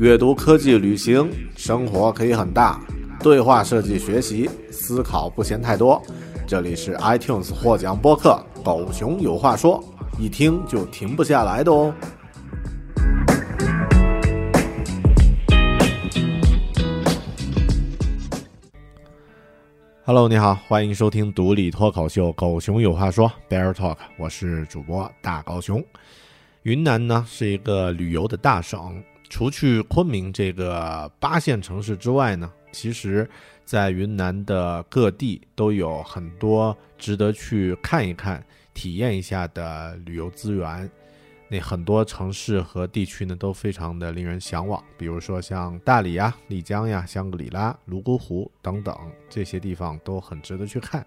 [0.00, 2.80] 阅读、科技、旅行，生活可以很大。
[3.22, 6.02] 对话设计、学习，思考不嫌太多。
[6.46, 9.78] 这里是 iTunes 获奖播客《狗熊有话说》，
[10.18, 11.92] 一听就停不下来的哦。
[20.06, 25.84] Hello，你好，欢迎收听独立脱口秀《狗熊有话说》Bear Talk，我是主播大高熊。
[26.62, 33.26] 云南呢是一个旅游的大省，除去昆明这个八线城市之外呢，其实，
[33.64, 38.44] 在云南的各地都有很多值得去看一看、
[38.74, 40.90] 体验一下的旅游资源。
[41.48, 48.96] 那很多城市和地区呢，都非常的令人向往，比如说像大理呀、丽江呀、香格里拉、泸沽湖等等
[49.28, 51.06] 这些地方都很值得去看。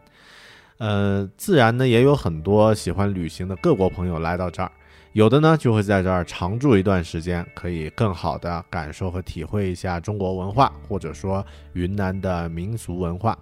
[0.77, 4.71] 呃，自然呢，也有很多喜欢旅行的各国朋友来到这儿。
[5.13, 13.37] 有的呢，就会在这儿常住一段时间，可以更好的感受和体会一下中国文化，或者说云南的民俗文化。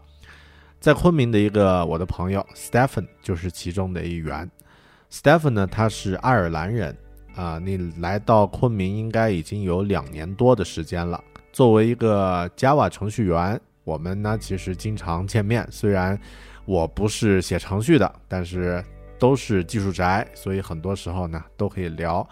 [0.82, 4.52] 在昆明的一个我的朋友 Stephen 就是其中的一员。
[5.10, 6.94] Stephen 呢，他是爱尔兰人
[7.36, 11.24] 啊，你来到昆明应该已经有两年多的时间了。
[11.54, 16.20] 作为一个 Java 程序员，我们呢其实经常见面，虽然
[16.66, 18.84] 我不是写程序的，但是。
[19.22, 22.28] 都是技术宅，所以很多时候呢都可以聊，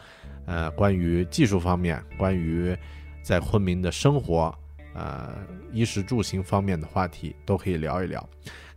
[0.47, 2.75] 呃，关于技术方面，关于
[3.21, 4.51] 在昆明的生活，
[4.95, 5.35] 呃，
[5.71, 8.27] 衣食住行方面的话题都可以聊一聊。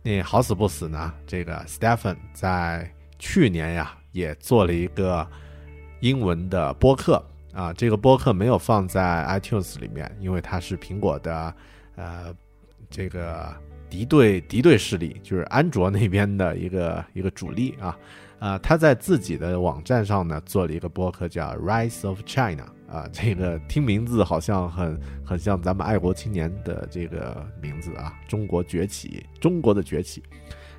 [0.03, 2.87] 那好死不死呢，这个 Stephen 在
[3.17, 5.27] 去年呀也做了一个
[5.99, 11.55] 英文的播客啊，这个播客没有放在 iTunes 里面，因为它是苹果的，
[11.95, 12.31] 呃，
[12.91, 13.51] 这个。
[13.93, 17.95] 敌对敌对势力就是安卓那边的一个一个主力啊，
[18.39, 30.23] 啊，他在自己的网站上呢做了一个播客叫《Rise of China》啊，这个听名字好像很很像咱们爱国青年的这个名字啊，中国崛起，中国的崛起，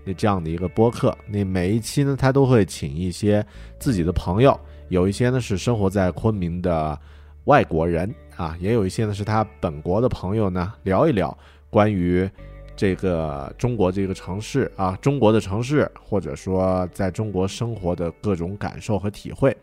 [0.04, 3.46] 那这样的一个播客，那每一期呢他都会请一些
[3.78, 4.58] 自己的朋友，
[4.88, 6.98] 有一些呢是生活在昆明的
[7.44, 11.38] 外国人啊，也有一些呢是他本国的朋友呢，聊一聊
[11.70, 12.28] 关于。
[12.76, 19.56] 这个中国这个城市啊，中国的城市，或者说在中国生活的各种感受和体会。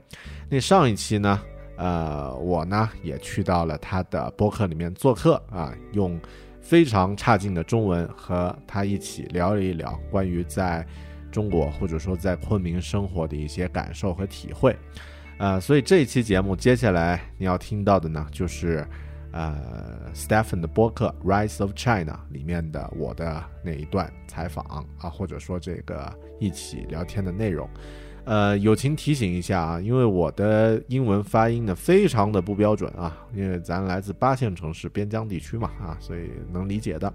[0.49, 1.41] 那上一期呢，
[1.75, 6.19] 呃，我呢也去到了他的播客里面做客啊，用
[6.61, 10.85] 非常差劲的中文和他一起聊了一聊关于在
[11.31, 14.75] 中国或者说在昆明生活的一些感受和体会。
[15.37, 18.87] 呃，所以这一期节目接下来你要听到的呢，就是。
[19.31, 27.69] 呃，Stephen 的播客《Rise of China》里面的我的那一段采访啊，或者说这个一起聊天的内容，
[28.25, 37.11] 呃，友情提醒一下啊，因为我的英文发音呢非常的不标准啊，因为咱来自八线城市边疆地区嘛啊，所以能理解的。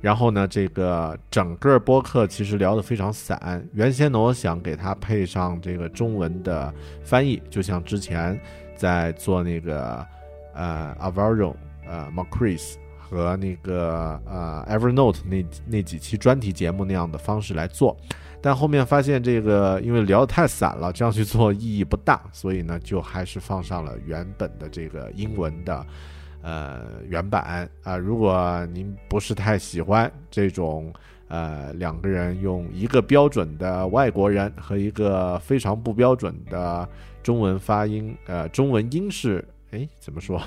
[0.00, 6.72] 然后呢，这个整个播客其实聊得非常散，原先呢我想给它配上这个中文的
[7.04, 8.40] 翻译，就像之前
[8.74, 10.06] 在做那个。
[10.54, 11.56] 呃 a v a r o
[11.86, 17.96] 呃 m a c r i s 和那个呃，Evernote 那那几期专题节目那样的方式来做，
[18.40, 25.84] 但后面发现这个因为聊得太散了，这样去做意义不大，所以呢，就还是放上了原本的这个英文的
[26.40, 27.96] 呃原版啊。
[27.96, 30.92] 如果您不是太喜欢这种
[31.26, 36.88] 呃两个人用一个标准的外国人和一个非常不标准的
[37.24, 40.42] 中文发音，呃中文英式，哎怎么说？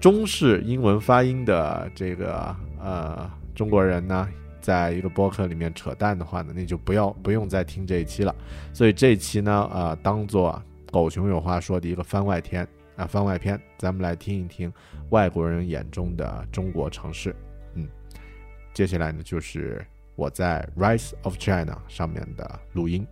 [0.00, 4.28] 中式英文发音的这个呃中国人呢，
[4.60, 8.34] 在一个播客里面扯淡的话呢，那就不要不用再听这一期了。
[8.72, 10.60] 所以这一期呢，呃，当做
[10.90, 12.66] 狗熊有话说的一个番外篇
[12.96, 14.72] 啊，番外篇，咱们来听一听
[15.10, 17.34] 外国人眼中的中国城市。
[17.74, 17.88] 嗯，
[18.74, 19.86] 接下来呢，就是
[20.16, 23.06] 我在《Rise of China》上面的录音。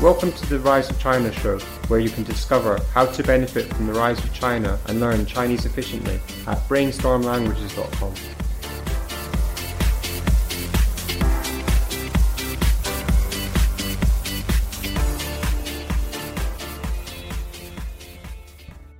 [0.00, 1.58] Welcome to the Rise of China show,
[1.88, 5.66] where you can discover how to benefit from the rise of China and learn Chinese
[5.66, 8.14] efficiently at brainstormlanguages.com.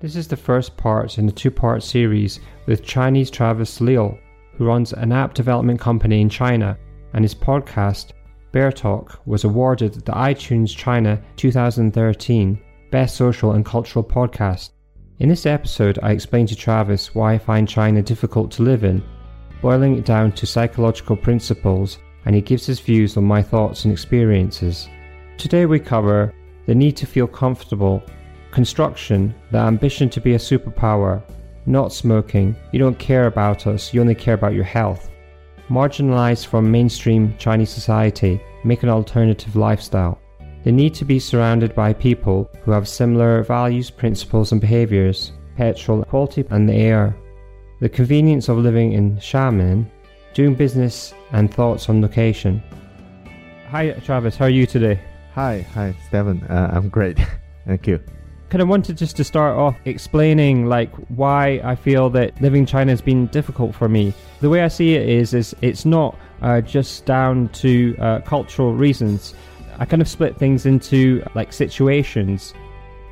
[0.00, 4.19] This is the first part in a two part series with Chinese Travis Liu,
[4.56, 6.77] who runs an app development company in China,
[7.12, 8.11] and his podcast
[8.50, 12.59] Bear Talk was awarded the iTunes China 2013
[12.91, 14.71] Best Social and Cultural Podcast.
[15.19, 19.03] In this episode, I explain to Travis why I find China difficult to live in,
[19.61, 23.93] boiling it down to psychological principles, and he gives his views on my thoughts and
[23.93, 24.89] experiences.
[25.37, 26.33] Today, we cover
[26.65, 28.03] the need to feel comfortable,
[28.50, 31.23] construction, the ambition to be a superpower,
[31.67, 35.11] not smoking, you don't care about us, you only care about your health
[35.69, 40.19] marginalized from mainstream Chinese society, make an alternative lifestyle.
[40.65, 46.05] They need to be surrounded by people who have similar values, principles, and behaviors, petrol,
[46.05, 47.17] quality, and the air.
[47.81, 49.88] The convenience of living in Xiamen,
[50.35, 52.62] doing business, and thoughts on location.
[53.71, 54.37] Hi, Travis.
[54.37, 55.00] How are you today?
[55.35, 56.43] Hi, hi, Stephen.
[56.44, 57.19] Uh, I'm great.
[57.67, 58.00] Thank you
[58.50, 62.67] kind of wanted just to start off explaining like why I feel that living in
[62.67, 64.15] China has been difficult for me.
[64.41, 68.73] The way I see it is, is it's not uh, just down to uh, cultural
[68.75, 69.35] reasons.
[69.79, 72.55] I kind of split things into like situations.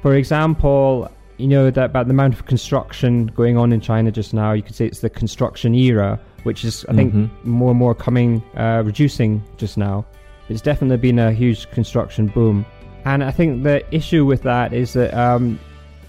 [0.02, 4.32] For example, you know that about the amount of construction going on in China just
[4.32, 4.52] now.
[4.52, 7.50] You could say it's the construction era, which is I think mm-hmm.
[7.50, 10.06] more and more coming uh, reducing just now.
[10.48, 12.64] It's definitely been a huge construction boom.
[13.06, 15.60] And I think the issue with that is that um,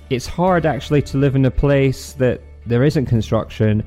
[0.10, 3.84] it's hard actually to live in a place that there isn't construction,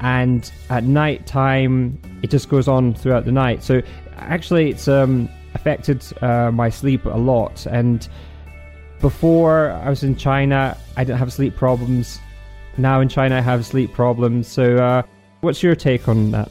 [0.00, 3.62] and at night time it just goes on throughout the night.
[3.62, 3.82] So
[4.16, 7.66] actually, it's um, affected uh, my sleep a lot.
[7.66, 8.08] And
[9.02, 12.18] before I was in China, I didn't have sleep problems.
[12.78, 14.48] Now in China, I have sleep problems.
[14.48, 15.02] So, uh,
[15.42, 16.50] what's your take on that?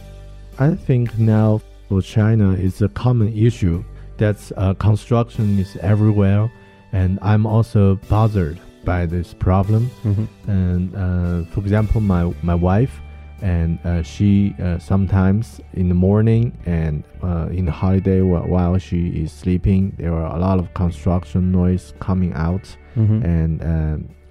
[0.60, 1.60] I think now
[1.90, 3.84] for China, it's a common issue
[4.18, 6.52] that uh, construction is everywhere,
[6.92, 9.90] and I'm also bothered by this problem.
[10.04, 10.52] Mm-hmm.
[10.52, 13.02] And uh, for example, my my wife,
[13.42, 19.08] and uh, she uh, sometimes in the morning and uh, in the holiday while she
[19.10, 22.64] is sleeping, there are a lot of construction noise coming out,
[22.96, 23.24] mm-hmm.
[23.24, 23.62] and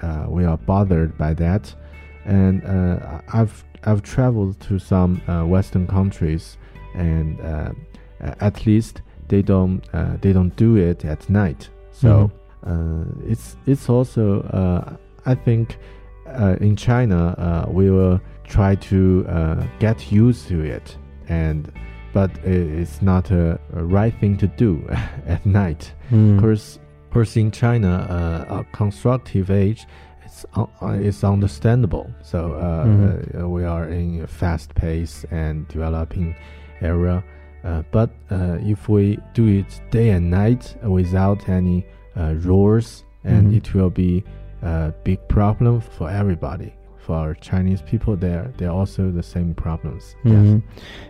[0.02, 1.74] uh, we are bothered by that.
[2.24, 2.62] And
[3.32, 5.20] I've I've traveled to some
[5.50, 6.56] Western countries,
[6.94, 7.40] and
[8.20, 9.02] at least
[9.32, 11.70] they don't uh, they don't do it at night.
[11.90, 12.70] So mm-hmm.
[12.70, 15.78] uh, it's it's also uh, I think
[16.26, 21.72] uh, in China uh, we will try to uh, get used to it and
[22.12, 24.86] but it's not a, a right thing to do
[25.26, 25.94] at night.
[26.10, 26.38] Mm.
[26.38, 26.78] Course,
[27.10, 27.90] course in China,
[28.50, 29.86] a constructive age
[30.26, 30.44] it's
[30.82, 32.06] it's understandable.
[32.22, 33.48] So mm-hmm.
[33.48, 36.36] we are in a fast pace and developing
[36.82, 37.24] area.
[37.64, 43.48] Uh, but uh, if we do it day and night without any uh, rules, and
[43.48, 43.56] mm-hmm.
[43.56, 44.24] it will be
[44.62, 46.74] a big problem for everybody.
[46.98, 50.14] For our Chinese people, there they're also the same problems.
[50.24, 50.54] Mm-hmm.
[50.54, 50.62] Yes.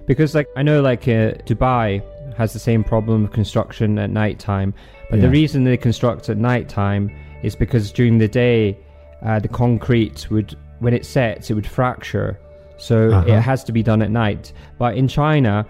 [0.07, 2.03] Because like I know, like uh, Dubai
[2.35, 4.73] has the same problem of construction at night time,
[5.11, 5.27] but yeah.
[5.27, 8.79] the reason they construct at night time is because during the day,
[9.23, 12.41] uh, the concrete would when it sets, it would fracture.
[12.79, 13.31] So uh-huh.
[13.31, 14.53] it has to be done at night.
[14.79, 15.67] But in China,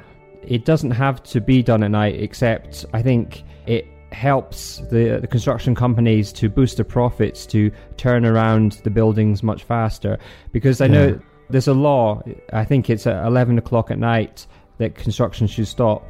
[0.47, 5.27] it doesn't have to be done at night, except I think it helps the, the
[5.27, 10.19] construction companies to boost their profits to turn around the buildings much faster.
[10.53, 10.93] Because I yeah.
[10.93, 11.21] know
[11.51, 12.23] there's a law,
[12.53, 14.47] I think it's at 11 o'clock at night,
[14.79, 16.05] that construction should stop.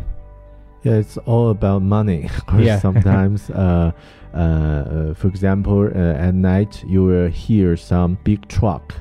[0.83, 2.29] Yeah, it's all about money.
[2.59, 2.79] yeah.
[2.81, 3.93] sometimes, uh,
[4.35, 8.95] uh, uh, for example, uh, at night you will hear some big truck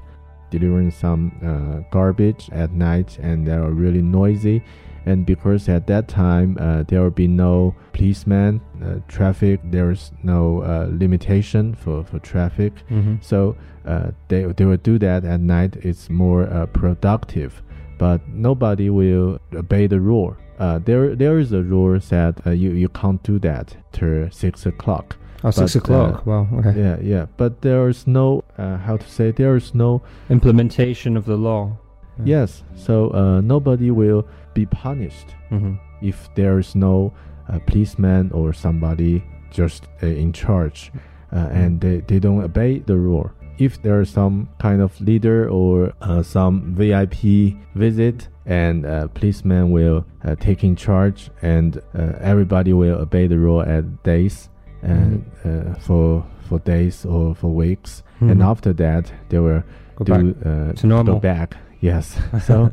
[0.51, 4.61] delivering some uh, garbage at night, and they are really noisy
[5.05, 10.61] and because at that time uh, there will be no policeman, uh, traffic, there's no
[10.63, 12.73] uh, limitation for, for traffic.
[12.89, 13.15] Mm-hmm.
[13.21, 13.55] So
[13.85, 15.75] uh, they, they will do that at night.
[15.77, 17.61] It's more uh, productive,
[17.97, 20.35] but nobody will obey the rule.
[20.59, 24.65] Uh, there there is a rule that uh, you, you can't do that till six
[24.67, 25.15] o'clock.
[25.43, 26.25] Oh, six But, o'clock.
[26.27, 26.47] wow.
[26.53, 26.79] Okay.
[26.79, 31.25] Yeah, yeah, but there is no uh, how to say there is no Implementation of
[31.25, 31.77] the law.
[32.19, 32.41] Yeah.
[32.41, 32.63] yes.
[32.75, 35.73] So uh, nobody will be punished Mm-hmm.
[36.01, 37.11] if there is no
[37.49, 40.91] uh, policeman or somebody just uh, in charge
[41.33, 43.29] uh, and they, they don't obey the rule.
[43.57, 49.69] If there is some kind of leader or uh, some VIP visit, and uh, policeman
[49.71, 54.49] will uh, take in charge, and uh, everybody will obey the rule at days
[54.81, 58.49] and uh, for for days or for weeks, and Mhm.
[58.51, 59.63] after that they will
[59.95, 61.13] Go do back uh, to normal.
[61.15, 62.17] Go back, yes.
[62.47, 62.71] So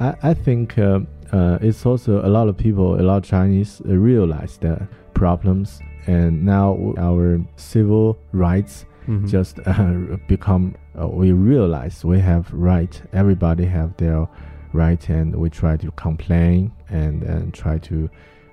[0.00, 1.00] I, I think uh,
[1.32, 5.80] uh, it's also a lot of people, a lot of Chinese uh, realize the problems,
[6.06, 9.26] and now our civil rights Mhm.
[9.30, 10.74] just uh, become.
[11.00, 13.02] Uh, we realize we have right.
[13.12, 14.28] Everybody have their
[14.74, 18.08] right, and we try to complain and and try to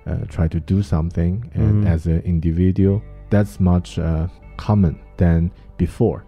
[0.06, 1.44] uh, try to do something.
[1.54, 1.94] And Mhm.
[1.94, 6.22] as an individual, that's much uh, common than before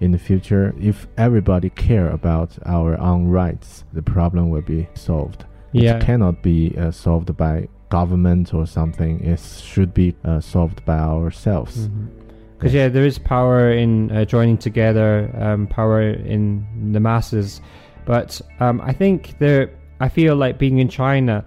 [0.00, 5.44] in the future, if everybody care about our own rights, the problem will be solved.
[5.72, 5.96] Yeah.
[5.96, 9.20] It cannot be uh, solved by government or something.
[9.24, 11.88] It should be uh, solved by ourselves.
[12.56, 17.60] Because yeah, there is power in uh, joining together, um, power in the masses,
[18.06, 19.70] but um, I think there.
[20.00, 21.44] I feel like being in China,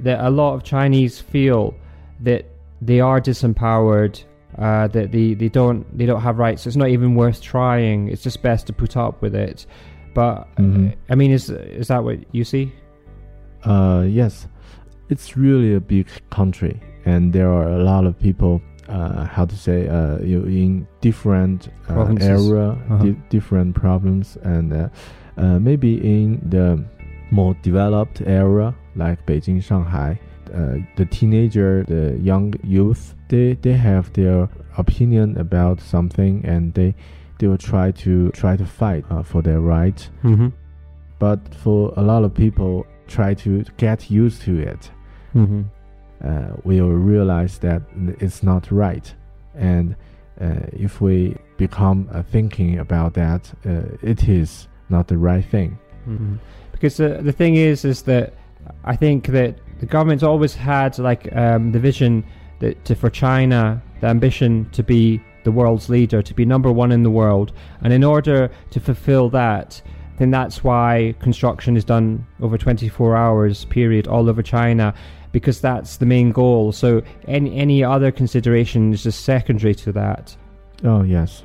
[0.00, 1.74] that a lot of Chinese feel
[2.20, 2.46] that
[2.80, 4.22] they are disempowered,
[4.60, 6.66] uh, that they, they don't they don't have rights.
[6.66, 8.08] It's not even worth trying.
[8.08, 9.66] It's just best to put up with it.
[10.14, 10.90] But Mhm.
[10.92, 12.72] uh, I mean, is is that what you see?
[13.64, 14.46] Uh, yes,
[15.08, 18.60] it's really a big country, and there are a lot of people.
[18.88, 19.86] Uh, how to say?
[19.86, 23.04] Uh, you in different uh, area, Uh-huh.
[23.04, 24.88] di- different problems, and uh,
[25.38, 26.82] uh, maybe in the
[27.30, 30.18] more developed area like Beijing, Shanghai,
[30.54, 36.94] uh, the teenager, the young youth, they they have their opinion about something, and they
[37.38, 40.10] they will try to try to fight uh, for their rights.
[40.24, 40.48] Mm-hmm.
[41.18, 44.90] but for a lot of people try to get used to it
[45.34, 45.62] Mm-hmm.
[46.24, 47.82] uh, we will realize that
[48.20, 49.14] it's not right
[49.54, 49.94] and
[50.40, 55.78] uh, if we become uh, thinking about that uh, it is not the right thing
[56.08, 56.38] Mhm.
[56.72, 58.32] Because the the thing is, is that
[58.92, 62.24] I think that the government's always had like um, the vision
[62.60, 66.92] that to, for China, the ambition to be the world's leader, to be number one
[66.92, 69.80] in the world, and in order to fulfill that,
[70.18, 74.94] then that's why construction is done over 24 hours period all over China.
[75.32, 76.72] Because that's the main goal.
[76.72, 80.36] So any any other consideration is just secondary to that.
[80.84, 81.44] oh yes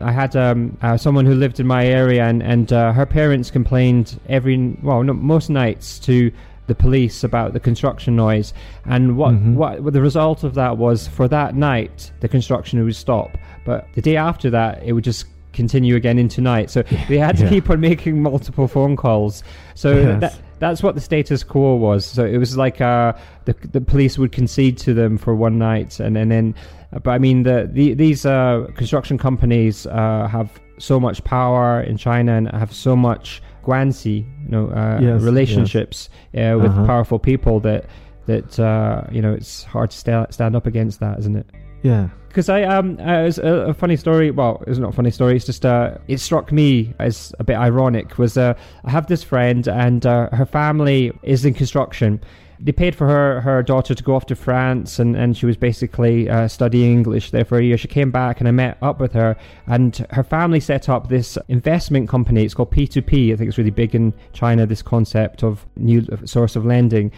[0.00, 3.50] I had um, uh, someone who lived in my area, and and uh, her parents
[3.50, 6.30] complained every well, no, most nights to
[6.68, 8.54] the police about the construction noise.
[8.86, 9.54] And what Mhm.
[9.54, 13.30] what what the result of that was for that night the construction would stop,
[13.64, 16.70] but the day after that it would just continue again into night.
[16.70, 17.50] So they had to Yeah.
[17.50, 19.42] keep on making multiple phone calls.
[19.74, 20.20] So Yes.
[20.20, 22.04] that that's what the status quo was.
[22.04, 23.12] So it was like uh,
[23.46, 26.54] the the police would concede to them for one night, and, and then,
[27.02, 30.48] but I mean the, the these uh, construction companies uh, have
[30.78, 36.08] so much power in China and have so much guanxi, you know, uh, Yes, relationships
[36.34, 36.86] uh, with Uh-huh.
[36.86, 37.84] powerful people that
[38.26, 41.46] that uh, you know it's hard to sta- stand up against that, isn't it?
[41.82, 44.30] yeah because I um uh, it's a, a funny story.
[44.32, 45.36] Well, it's not a funny story.
[45.36, 48.18] It's just uh it struck me as a bit ironic.
[48.18, 48.52] Was uh
[48.84, 52.20] I have this friend and uh, her family is in construction.
[52.60, 55.56] They paid for her her daughter to go off to France and and she was
[55.56, 57.76] basically uh, studying English there for a year.
[57.76, 59.36] She came back and I met up with her
[59.66, 62.44] and her family set up this investment company.
[62.44, 63.32] It's called P2P.
[63.32, 64.66] I think it's really big in China.
[64.66, 67.12] This concept of new source of lending.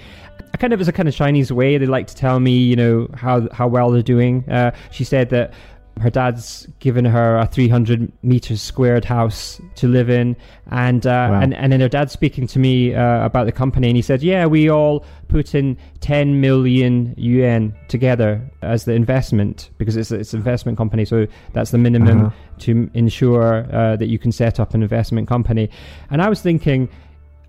[0.52, 2.76] I kind of as a kind of Chinese way, they like to tell me, you
[2.76, 4.49] know, how how well they're doing.
[4.49, 5.52] Uh, she said that
[5.99, 10.37] her dad's given her a 300 meters squared house to live in,
[10.70, 11.40] and uh, Wow.
[11.40, 14.23] and and then her dad's speaking to me uh, about the company, and he said,
[14.23, 20.32] yeah, we all put in 10 million yuan together as the investment because it's it's
[20.32, 22.30] an investment company, so that's the minimum Uh-huh.
[22.61, 25.68] to ensure uh, that you can set up an investment company.
[26.11, 26.88] And I was thinking,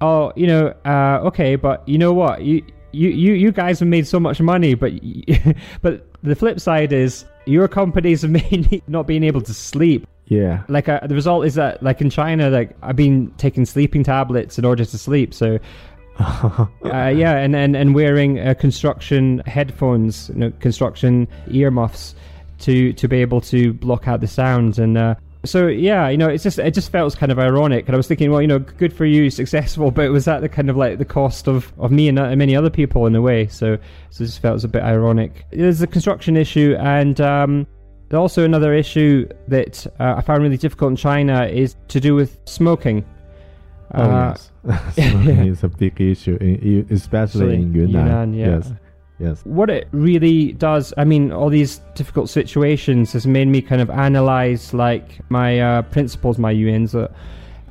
[0.01, 2.63] oh, you know, uh, okay, but you know what, you.
[2.93, 4.91] You, you, you guys have made so much money, but
[5.81, 10.07] but the flip side is your companies made not being able to sleep.
[10.25, 14.03] yeah Like uh, the result is that, like in China, like I've been taking sleeping
[14.03, 15.33] tablets in order to sleep.
[15.33, 15.59] So
[16.19, 22.15] uh, yeah, and, and, and wearing uh, construction headphones, you know, construction earmuffs
[22.59, 24.97] to to be able to block out the sounds and.
[24.97, 27.97] Uh, so yeah, you know, it's just it just felt kind of ironic, and I
[27.97, 30.77] was thinking, well, you know, good for you, successful, but was that the kind of
[30.77, 33.47] like the cost of, of me and uh, many other people in a way?
[33.47, 33.77] So
[34.11, 35.45] so it just felt a bit ironic.
[35.51, 37.67] There's a construction issue, and um,
[38.13, 42.37] also another issue that uh, I found really difficult in China is to do with
[42.45, 43.03] smoking.
[43.93, 47.91] Oh uh, yes, smoking is a big issue, in, especially in Yunnan.
[47.91, 48.47] Yunnan yeah.
[48.47, 48.71] Yes.
[49.21, 49.41] Yes.
[49.43, 53.89] What it really does, I mean, all these difficult situations has made me kind of
[53.91, 56.95] analyze like my uh, principles, my UNs.
[56.95, 57.07] uh,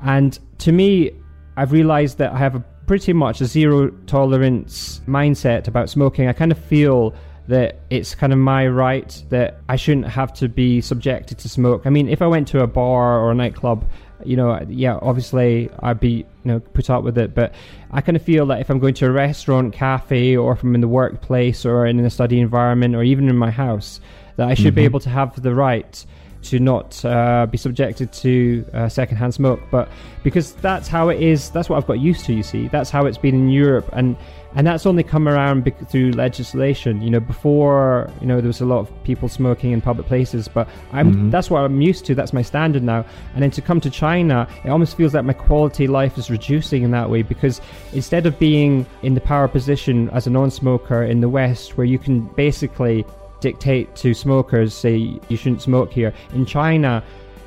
[0.02, 1.10] and to me,
[1.56, 6.28] I've realized that I have a pretty much a zero tolerance mindset about smoking.
[6.28, 7.14] I kind of feel
[7.48, 11.82] that it's kind of my right that I shouldn't have to be subjected to smoke.
[11.84, 13.84] I mean, if I went to a bar or a nightclub
[14.26, 17.34] you know, yeah, obviously I'd be, you know, put up with it.
[17.34, 17.54] But
[17.90, 20.74] I kind of feel that if I'm going to a restaurant, cafe, or if I'm
[20.74, 24.00] in the workplace or in a study environment or even in my house,
[24.36, 24.76] that I should mm-hmm.
[24.76, 26.04] be able to have the right
[26.42, 29.60] to not uh, be subjected to uh, secondhand smoke.
[29.70, 29.88] But
[30.22, 32.32] because that's how it is, that's what I've got used to.
[32.32, 34.16] You see, that's how it's been in Europe, and
[34.54, 37.02] and that's only come around through legislation.
[37.02, 40.48] You know, before you know there was a lot of people smoking in public places,
[40.48, 41.30] but I'm mm-hmm.
[41.30, 42.14] that's what I'm used to.
[42.14, 43.04] That's my standard now.
[43.34, 46.30] And then to come to China, it almost feels like my quality of life is
[46.30, 47.60] reducing in that way because
[47.92, 51.98] instead of being in the power position as a non-smoker in the West, where you
[51.98, 53.04] can basically
[53.40, 56.12] dictate to smokers, say you shouldn't smoke here.
[56.32, 57.02] In China,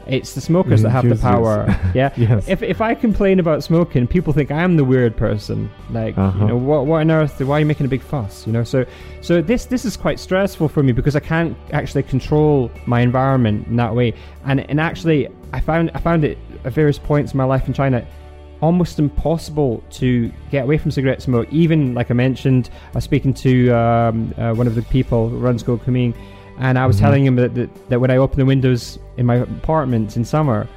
[0.07, 1.65] it's the smokers that have the power.
[1.93, 2.13] yeah.
[2.17, 2.47] yes.
[2.47, 5.69] If if I complain about smoking, people think I'm the weird person.
[5.89, 6.39] Like, uh-huh.
[6.39, 7.39] you know, what what on earth?
[7.39, 8.45] Why are you making a big fuss?
[8.45, 8.63] You know.
[8.63, 8.85] So
[9.21, 13.67] so this this is quite stressful for me because I can't actually control my environment
[13.67, 14.13] in that way.
[14.45, 17.73] And and actually, I found I found it at various points in my life in
[17.73, 18.05] China
[18.63, 21.45] almost impossible to get away from cigarette smoke.
[21.51, 25.37] Even like I mentioned, I was speaking to um, uh, one of the people who
[25.37, 26.15] runs GoKunming,
[26.59, 27.05] and I was mm-hmm.
[27.05, 30.67] telling him that, that, that when I open the windows in my apartment in summer,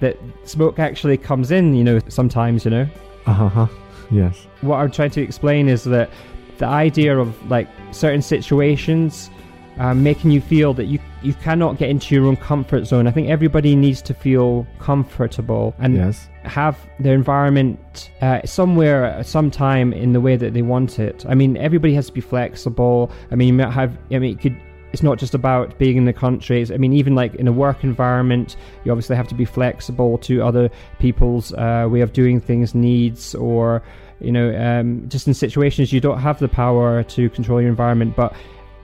[0.00, 1.74] that smoke actually comes in.
[1.74, 2.88] You know, sometimes you know.
[3.26, 3.66] Uh huh.
[4.10, 4.46] Yes.
[4.60, 6.10] What I'm trying to explain is that
[6.58, 9.30] the idea of like certain situations
[9.78, 13.06] um, making you feel that you you cannot get into your own comfort zone.
[13.06, 16.28] I think everybody needs to feel comfortable and yes.
[16.44, 21.24] have their environment uh, somewhere at some time in the way that they want it.
[21.28, 23.10] I mean, everybody has to be flexible.
[23.30, 23.96] I mean, you might have.
[24.10, 24.60] I mean, it could
[24.92, 26.70] it's not just about being in the countries.
[26.70, 30.42] I mean, even like in a work environment, you obviously have to be flexible to
[30.42, 33.82] other people's uh, way of doing things, needs, or
[34.20, 38.16] you know, um, just in situations you don't have the power to control your environment.
[38.16, 38.34] But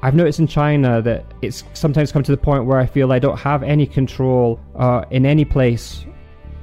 [0.03, 3.19] I've noticed in China that it's sometimes come to the point where I feel I
[3.19, 6.05] don't have any control uh, in any place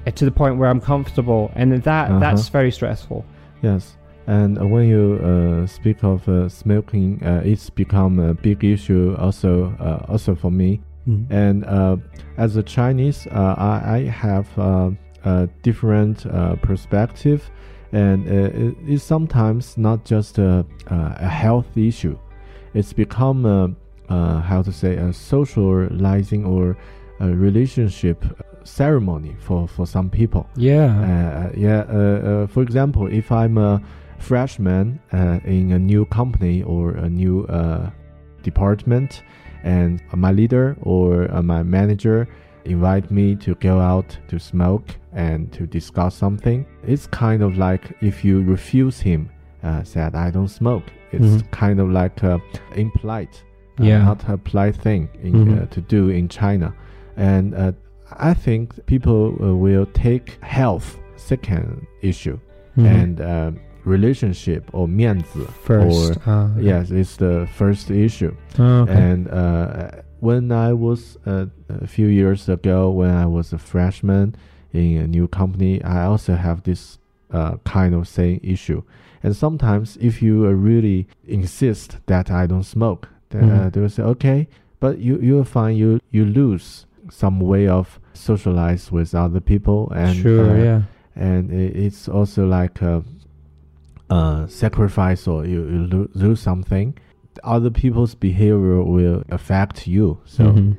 [0.07, 2.19] uh, to the point where I'm comfortable, and that uh-huh.
[2.19, 3.25] that's very stressful.
[3.61, 9.15] Yes, and when you uh, speak of uh, smoking, uh, it's become a big issue
[9.19, 10.81] also uh, also for me.
[11.07, 11.29] Mm.
[11.29, 12.01] And
[12.37, 16.25] as a Chinese, I, I, have a different
[16.61, 17.49] perspective,
[17.91, 22.17] and it is sometimes not just a, a health issue
[22.73, 23.71] it's become a,
[24.09, 26.77] uh, how to say a socializing or
[27.19, 28.23] a relationship
[28.63, 30.47] ceremony for, for some people.
[30.55, 30.85] Yeah.
[30.85, 31.85] Uh, yeah.
[31.89, 33.81] Uh, uh, for example, if I'm a
[34.23, 37.89] freshman uh, in a new company or a new uh,
[38.41, 39.23] department,
[39.63, 42.27] and my leader or my manager
[42.65, 47.95] invite me to go out to smoke and to discuss something, it's kind of like
[48.01, 49.29] if you refuse him,
[49.83, 51.49] said I don't smoke it's mm-hmm.
[51.51, 52.41] kind of like a
[52.75, 53.43] impolite,
[53.79, 54.03] uh, yeah.
[54.03, 55.63] not a polite thing in, mm-hmm.
[55.63, 56.73] uh, to do in China.
[57.15, 57.73] And uh,
[58.13, 62.39] I think people uh, will take health second issue
[62.75, 62.85] mm-hmm.
[62.85, 63.51] and uh,
[63.85, 66.17] relationship or 面子 first.
[66.25, 68.35] Or, uh, yes, it's the first issue.
[68.57, 68.93] Oh, okay.
[68.93, 69.27] And
[70.19, 71.49] when I was a
[71.87, 74.35] few years ago, when I was a freshman
[74.71, 76.97] in a new company, I also have this
[77.65, 78.83] kind of same issue.
[79.21, 83.67] And sometimes, if you really insist that I don't smoke, then mm-hmm.
[83.67, 84.47] uh, they will say, okay,
[84.79, 89.89] but you you will find you you lose some way of socialize with other people,
[89.95, 90.81] and sure, uh, yeah,
[91.15, 92.79] and it's also like
[94.13, 96.97] a sacrifice or you, you lo- lose something.
[97.43, 100.71] Other people's behavior will affect you, so mm-hmm.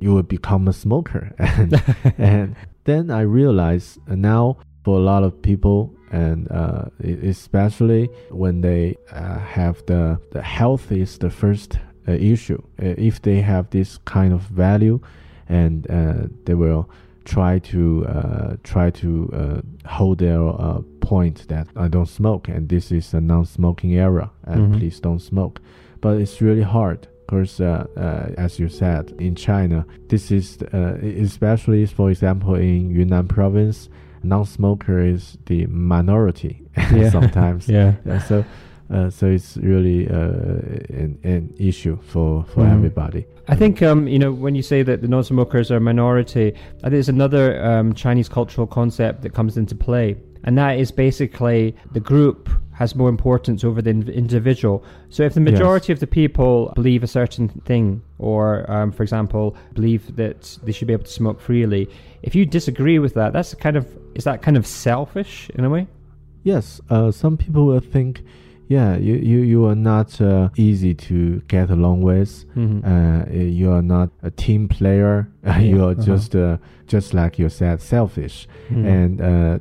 [0.00, 1.82] you will become a smoker, and
[2.18, 8.96] and then I realize now for a lot of people and uh, especially when they
[9.10, 12.62] uh, have the the health is the first uh, issue.
[12.80, 15.00] Uh, if they have this kind of value,
[15.48, 16.88] and uh, they will
[17.24, 20.40] try to uh, try to hold their
[21.02, 24.78] point that I don't smoke, and this is a non-smoking era, and Mhm.
[24.78, 25.60] please don't smoke.
[26.00, 30.96] But it's really hard because, uh, uh, as you said, in China, this is uh,
[31.26, 33.88] especially, for example, in Yunnan province,
[34.22, 36.62] non-smoker is the minority
[36.92, 37.10] Yeah.
[37.10, 37.68] sometimes.
[37.78, 37.92] Yeah.
[38.06, 38.44] Yeah, so.
[38.90, 40.14] Uh, so it's really uh,
[41.02, 42.72] an, an issue for, for Mhm.
[42.74, 43.24] everybody.
[43.48, 46.48] I think um, you know when you say that the non-smokers are a minority,
[46.84, 50.90] I think there's another um, Chinese cultural concept that comes into play, and that is
[50.90, 54.82] basically the group has more importance over the individual.
[55.10, 55.52] So if the Yes.
[55.52, 60.72] majority of the people believe a certain thing, or um, for example, believe that they
[60.72, 61.88] should be able to smoke freely,
[62.22, 65.70] if you disagree with that, that's kind of is that kind of selfish in a
[65.70, 65.86] way?
[66.44, 68.22] Yes, uh, some people will think,
[68.68, 72.44] yeah, you, you, you are not uh, easy to get along with.
[72.56, 72.82] Mhm.
[72.84, 75.28] Uh, you are not a team player.
[75.60, 76.02] you are uh-huh.
[76.02, 78.48] just uh, just like you said, selfish.
[78.70, 78.86] Mhm.
[78.86, 79.58] And uh,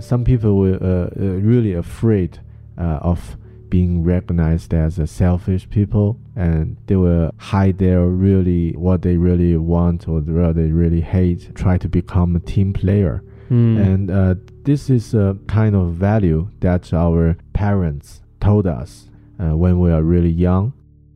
[0.00, 2.40] some people were uh, uh, really afraid
[2.78, 3.36] uh, of
[3.68, 9.56] being recognized as a selfish people, and they will hide their really what they really
[9.56, 11.54] want or what they really hate.
[11.54, 13.22] Try to become a team player.
[13.48, 13.80] Mm.
[13.80, 19.08] And uh, this is a kind of value that our parents told us
[19.40, 20.72] uh, when we are really young.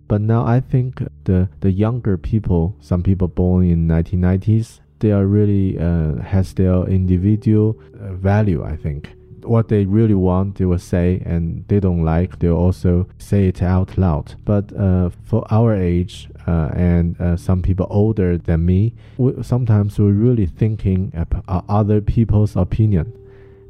[0.09, 5.27] But now I think the, the younger people, some people born in 1990s, they are
[5.27, 8.65] really uh, has their individual uh, value.
[8.65, 9.11] I think
[9.43, 13.63] what they really want, they will say, and they don't like, they'll also say it
[13.63, 14.35] out loud.
[14.47, 19.99] But uh, for our age uh, and uh, some people older than me, we, sometimes
[19.99, 23.13] we're really thinking about other people's opinion.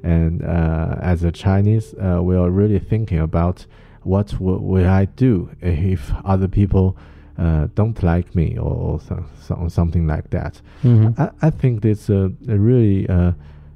[0.04, 3.66] And uh, as a Chinese, uh, we are really thinking about
[4.02, 6.96] what w- will I do if other people
[7.38, 10.60] uh, don't like me or, or so, so, something like that.
[10.82, 11.18] Mhm.
[11.18, 13.32] I, I think it's a, a really uh,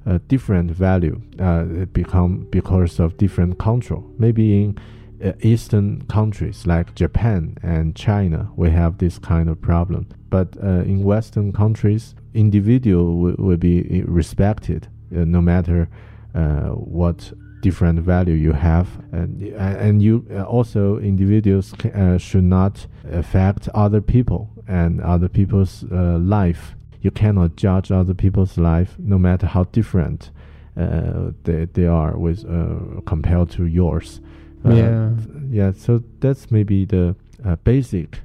[0.07, 4.05] a different value uh, become because of different control.
[4.19, 4.79] Maybe in
[5.25, 10.07] uh, Eastern countries like Japan and China, we have this kind of problem.
[10.31, 15.89] But uh, in Western countries, individual will, will be respected uh, no matter
[16.35, 19.43] uh, what different value you have and
[19.87, 26.19] and you uh, also individuals uh, should not affect other people and other people's uh,
[26.19, 30.31] life you cannot judge other people's life no matter how different
[30.77, 34.21] uh, they, they are with uh, compared to yours
[34.65, 35.11] Uh, Yeah.
[35.51, 38.21] yeah so that's maybe the uh, basic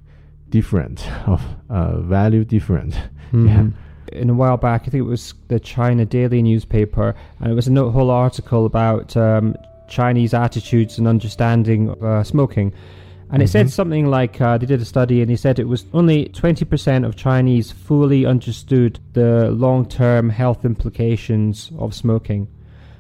[0.50, 2.94] different of uh, value different
[3.34, 3.74] yeah Mhm.
[4.16, 7.68] In a while back, I think it was the China Daily newspaper, and it was
[7.68, 9.56] a whole article about um,
[9.88, 12.74] Chinese attitudes and understanding of uh, smoking.
[13.32, 13.72] And it said Mhm.
[13.72, 17.16] something like uh, they did a study, and he said it was only 20% of
[17.16, 22.48] Chinese fully understood the long term health implications of smoking.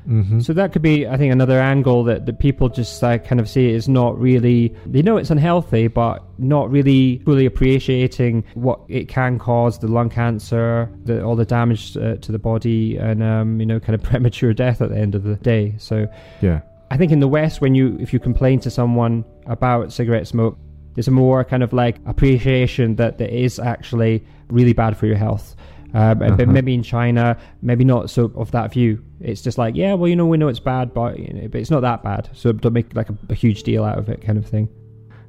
[0.05, 3.39] Hmm So that could be, I think, another angle that, that people just like kind
[3.39, 4.73] of see it as not really.
[4.85, 10.09] They know it's unhealthy, but not really fully appreciating what it can cause: the lung
[10.09, 14.03] cancer, the, all the damage uh, to the body, and um, you know, kind of
[14.09, 15.75] premature death at the end of the day.
[15.77, 16.07] So
[16.41, 16.61] yeah
[16.91, 20.57] I think in the West, when you if you complain to someone about cigarette smoke,
[20.93, 25.15] there's a more kind of like appreciation that there is actually really bad for your
[25.17, 25.55] health.
[25.95, 26.45] Um, But Uh-huh.
[26.51, 28.99] maybe in China, maybe not so of that view.
[29.23, 31.61] It's just like, yeah, well, you know, we know it's bad, but you know, but
[31.61, 32.29] it's not that bad.
[32.33, 34.67] So don't make like a, a huge deal out of it, kind of thing.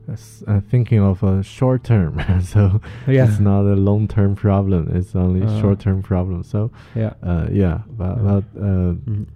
[0.06, 3.26] That's, uh, thinking of a short term so Yeah.
[3.26, 5.60] it's not a long term problem it's only Uh.
[5.62, 7.14] short term problem so Yeah.
[7.22, 8.22] uh, yeah but, Yeah.
[8.22, 9.26] but uh, Mhm.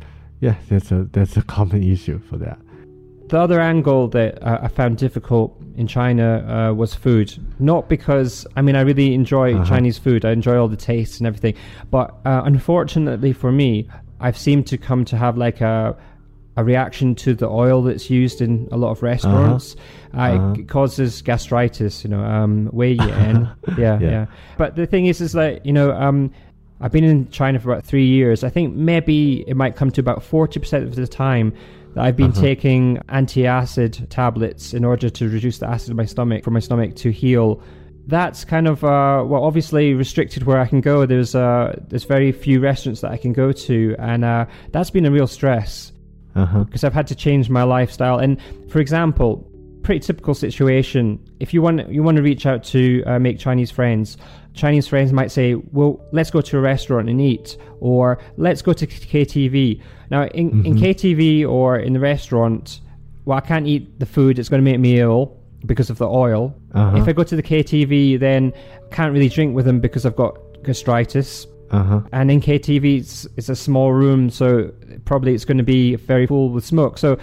[0.40, 2.58] yeah that's a that's a common issue for that
[3.30, 6.26] The other angle that uh, I found difficult in China
[6.70, 7.28] uh, was food.
[7.58, 9.64] Not because, I mean, I really enjoy Uh-huh.
[9.64, 11.54] Chinese food, I enjoy all the tastes and everything.
[11.90, 13.86] But uh, unfortunately for me,
[14.20, 15.96] I've seemed to come to have like a,
[16.56, 19.76] a reaction to the oil that's used in a lot of restaurants.
[20.14, 20.54] Uh, Uh-huh.
[20.58, 23.48] It causes gastritis, you know, um, wei yan.
[23.78, 24.10] yeah, Yeah.
[24.10, 24.26] yeah.
[24.56, 26.30] But the thing is, is that, you know, um,
[26.80, 28.42] I've been in China for about three years.
[28.44, 31.52] I think maybe it might come to about 40% of the time
[31.94, 32.40] that I've been Uh-huh.
[32.40, 36.94] taking anti-acid tablets in order to reduce the acid in my stomach for my stomach
[36.96, 37.60] to heal.
[38.08, 41.04] That's kind of uh, well, obviously restricted where I can go.
[41.04, 45.04] There's uh, there's very few restaurants that I can go to, and uh, that's been
[45.04, 45.92] a real stress
[46.34, 48.18] uh-huh because I've had to change my lifestyle.
[48.18, 48.40] And
[48.70, 49.46] for example,
[49.82, 51.18] pretty typical situation.
[51.38, 54.16] If you want you want to reach out to uh, make Chinese friends,
[54.54, 58.72] Chinese friends might say, "Well, let's go to a restaurant and eat," or "Let's go
[58.72, 60.80] to KTV." Now, in, in Mhm.
[60.80, 62.80] KTV or in the restaurant,
[63.26, 66.08] well, I can't eat the food; it's going to make me ill because of the
[66.08, 66.54] oil.
[66.74, 66.96] Uh-huh.
[66.98, 68.52] If I go to the KTV, then
[68.90, 71.46] can't really drink with them because I've got gastritis.
[71.70, 72.00] Uh-huh.
[72.12, 74.72] And in KTV, it's, it's a small room, so
[75.04, 76.98] probably it's going to be very full with smoke.
[76.98, 77.18] So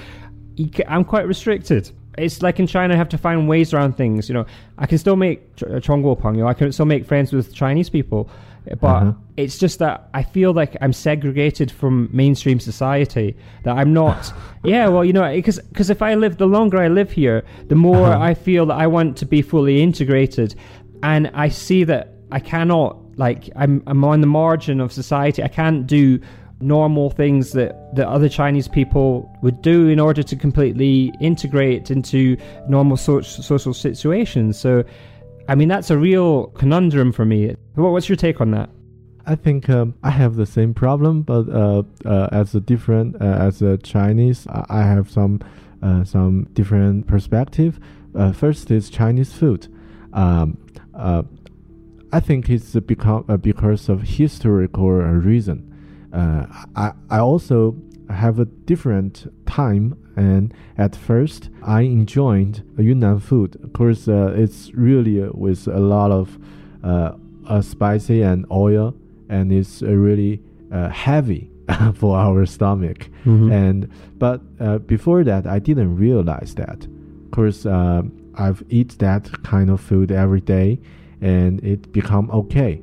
[0.88, 1.92] I'm quite restricted.
[2.18, 4.30] It's like in China, I have to find ways around things.
[4.30, 4.46] You know,
[4.78, 6.48] I can still make uh, Zhongguo pengyou.
[6.48, 8.30] I can still make friends with Chinese people,
[8.80, 9.14] but Uh-huh.
[9.38, 13.36] it's just that I feel like I'm segregated from mainstream society.
[13.64, 14.34] That I'm not.
[14.64, 17.76] yeah, well, you know, because because if I live, the longer I live here, the
[17.76, 18.24] more Uh-huh.
[18.32, 20.56] I feel that I want to be fully integrated,
[21.04, 22.98] and I see that I cannot.
[23.18, 25.42] Like I'm I'm on the margin of society.
[25.44, 26.20] I can't do
[26.62, 32.38] normal things that, that other Chinese people would do in order to completely integrate into
[32.70, 34.58] normal so- social situations.
[34.58, 34.84] So,
[35.48, 37.56] I mean, that's a real conundrum for me.
[37.76, 38.70] What's your take on that?
[39.28, 43.26] I think um, I have the same problem, but uh, uh, as a different uh,
[43.26, 45.42] as a Chinese, I have some
[45.82, 47.80] uh, some different perspective.
[48.16, 49.68] Uh, first is Chinese food.
[50.14, 50.58] Um,
[50.94, 51.24] uh,
[52.12, 55.72] I think it's become because of historical reason.
[56.14, 57.76] I I also
[58.10, 63.58] have a different time, and at first I enjoyed Yunnan food.
[63.64, 66.38] Of course, uh, it's really uh, with a lot of
[66.84, 67.14] uh,
[67.48, 68.94] uh, spicy and oil,
[69.30, 71.50] and it's uh, really uh, heavy
[71.96, 73.10] for our stomach.
[73.52, 76.86] And but uh, before that, I didn't realize that.
[77.26, 77.66] Of course,
[78.38, 80.80] I've eat that kind of food every day,
[81.22, 82.82] and it become okay.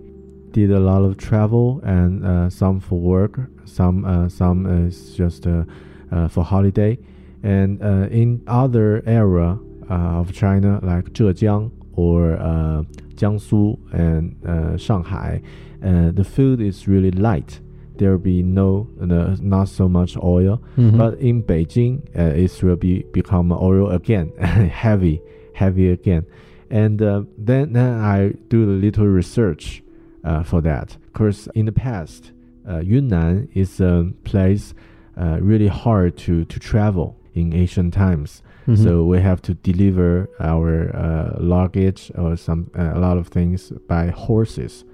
[0.53, 5.47] Did a lot of travel and uh, some for work, some uh, some is just
[5.47, 5.65] uh,
[6.11, 6.99] uh, for holiday,
[7.43, 9.59] and uh, in other area
[9.91, 12.83] uh, of China like Zhejiang or uh,
[13.15, 15.43] Jiangsu and uh, Shanghai,
[15.85, 17.61] uh, the food is really light.
[17.97, 22.77] There will be no uh, not so much oil, but in Beijing, uh, it will
[22.77, 25.21] be become oil again, heavy,
[25.55, 26.25] heavy again,
[26.71, 29.83] and uh, then then I do a little research
[30.25, 30.97] uh, for that.
[31.13, 32.33] Because in the past,
[32.69, 34.75] uh, Yunnan is a place
[35.21, 38.43] uh, really hard to, to travel in ancient times.
[38.77, 43.73] So we have to deliver our uh, luggage or some uh, a lot of things
[43.89, 44.85] by horses.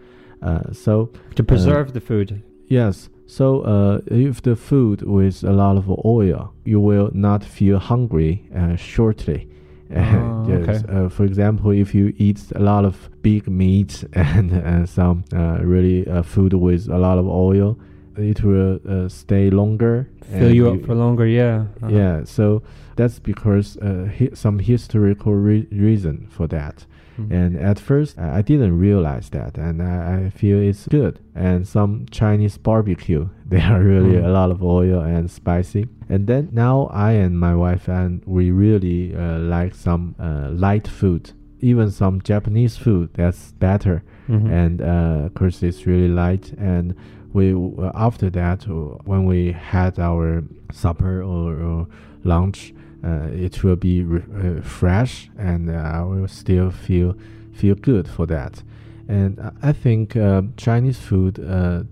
[0.40, 2.42] Uh, so To preserve the food.
[2.66, 3.11] Yes.
[3.27, 8.48] So, uh, if the food with a lot of oil, you will not feel hungry
[8.57, 9.51] uh, shortly.
[9.94, 10.68] Oh, yes.
[10.68, 10.79] okay.
[10.90, 15.59] Uh, for example, if you eat a lot of big meat and, and some uh,
[15.61, 17.79] really uh, food with a lot of oil,
[18.18, 20.09] it will uh, stay longer.
[20.31, 21.66] Fill you up for longer, yeah.
[21.83, 21.88] Uh-huh.
[21.94, 22.62] yeah, so
[22.96, 26.85] that's because uh, hi- some historical re- reason for that.
[27.18, 27.31] Mhm.
[27.33, 31.18] And at first, I didn't realize that, and I, I feel it's good.
[31.35, 34.24] And some Chinese barbecue, they are really Mm.
[34.26, 35.87] a lot of oil and spicy.
[36.09, 40.87] And then now I and my wife and we really uh, like some uh, light
[40.88, 41.33] food.
[41.61, 44.50] Even some Japanese food that's better, Mhm.
[44.50, 46.54] and uh, of course it's really light.
[46.57, 46.94] And
[47.32, 48.72] we uh, after that, uh,
[49.04, 51.86] when we had our supper or, or
[52.24, 54.22] lunch, uh, it will be re-
[54.58, 57.16] uh, fresh, and uh, I will still feel
[57.52, 58.62] feel good for that.
[59.08, 61.34] And I- think uh, Chinese food,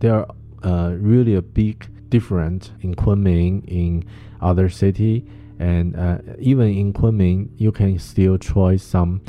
[0.01, 0.27] there
[0.63, 4.05] are really a big difference in Kunming in
[4.41, 5.25] other city,
[5.59, 5.97] and
[6.39, 9.21] even in Kunming, you can still try some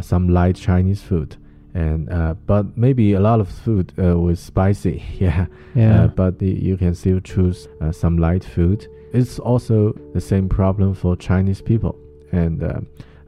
[0.00, 1.36] some light Chinese food.
[1.74, 5.46] And uh, but maybe a lot of food uh, was spicy, yeah.
[5.74, 6.04] Yeah.
[6.04, 8.86] Uh, but the, you can still choose uh, some light food.
[9.14, 11.96] It's also the same problem for Chinese people,
[12.30, 12.80] and uh,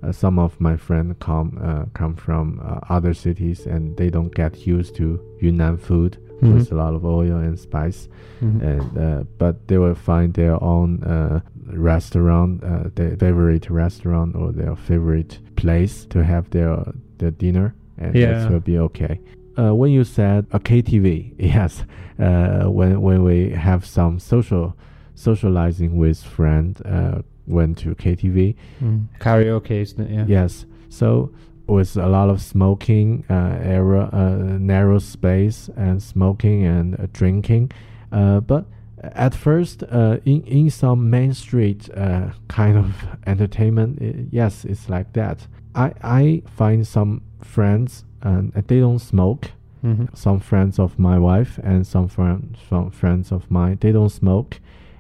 [0.03, 4.35] uh, some of my friends come uh, come from uh, other cities, and they don't
[4.35, 6.55] get used to Yunnan food Mhm.
[6.55, 8.09] with a lot of oil and spice,
[8.43, 8.61] Mhm.
[8.63, 11.41] and uh, but they will find their own uh,
[11.89, 18.15] restaurant, uh, their favorite restaurant or their favorite place to have their their dinner, and
[18.15, 18.39] Yeah.
[18.41, 19.21] that will be okay.
[19.57, 21.85] Uh, when you said a KTV, yes,
[22.19, 24.75] uh, when when we have some social
[25.15, 29.07] socializing with friend, uh, went to KTV, Mm.
[29.21, 30.11] Karaoke, isn't it?
[30.11, 30.25] Yeah.
[30.27, 30.67] Yes.
[30.89, 31.31] So
[31.67, 37.71] with a lot of smoking uh, area, uh, narrow space, and smoking and uh, drinking,
[38.13, 38.65] uh, but
[39.03, 42.87] at first, uh, in in some main street uh, kind of
[43.27, 45.47] entertainment, i yes, it's like that.
[45.75, 47.21] I I find some
[47.55, 49.45] friends and they don't smoke.
[49.83, 50.07] Mhm.
[50.25, 54.53] Some friends of my wife and some friends some friends of mine they don't smoke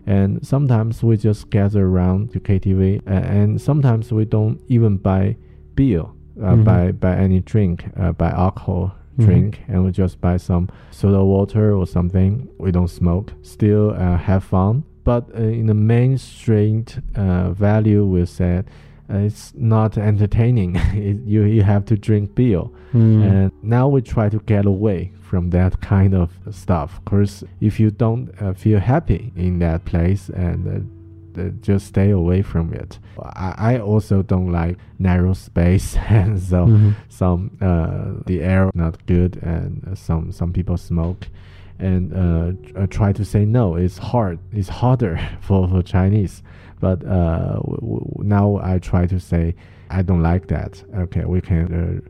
[0.07, 5.25] and sometimes we just gather around to KTV, uh, and sometimes we don't even buy
[5.77, 6.03] beer,
[6.47, 6.65] uh, Mhm.
[6.65, 8.87] buy buy any drink, uh, buy alcohol
[9.17, 9.25] Mhm.
[9.27, 12.33] drink, and we just buy some soda water or something.
[12.65, 13.33] We don't smoke.
[13.43, 16.85] Still uh, have fun, but uh, in the mainstream
[17.17, 18.65] uh, value, we said
[19.11, 20.77] uh, it's not entertaining.
[20.95, 22.63] it, you you have to drink beer,
[22.95, 23.23] Mm.
[23.31, 27.01] and now we try to get away from that kind of stuff.
[27.05, 32.11] Because if you don't uh, feel happy in that place, and uh, uh, just stay
[32.11, 33.01] away from it.
[33.21, 36.95] I, I also don't like narrow space, and so Mhm.
[37.09, 41.27] some uh, the air not good, and some some people smoke.
[41.81, 43.75] And uh, uh, try to say no.
[43.75, 44.39] It's hard.
[44.53, 46.41] It's harder for, for Chinese.
[46.85, 47.61] But uh,
[48.19, 49.55] now I try to say
[49.99, 50.73] I don't like that.
[51.05, 52.09] Okay, we can uh,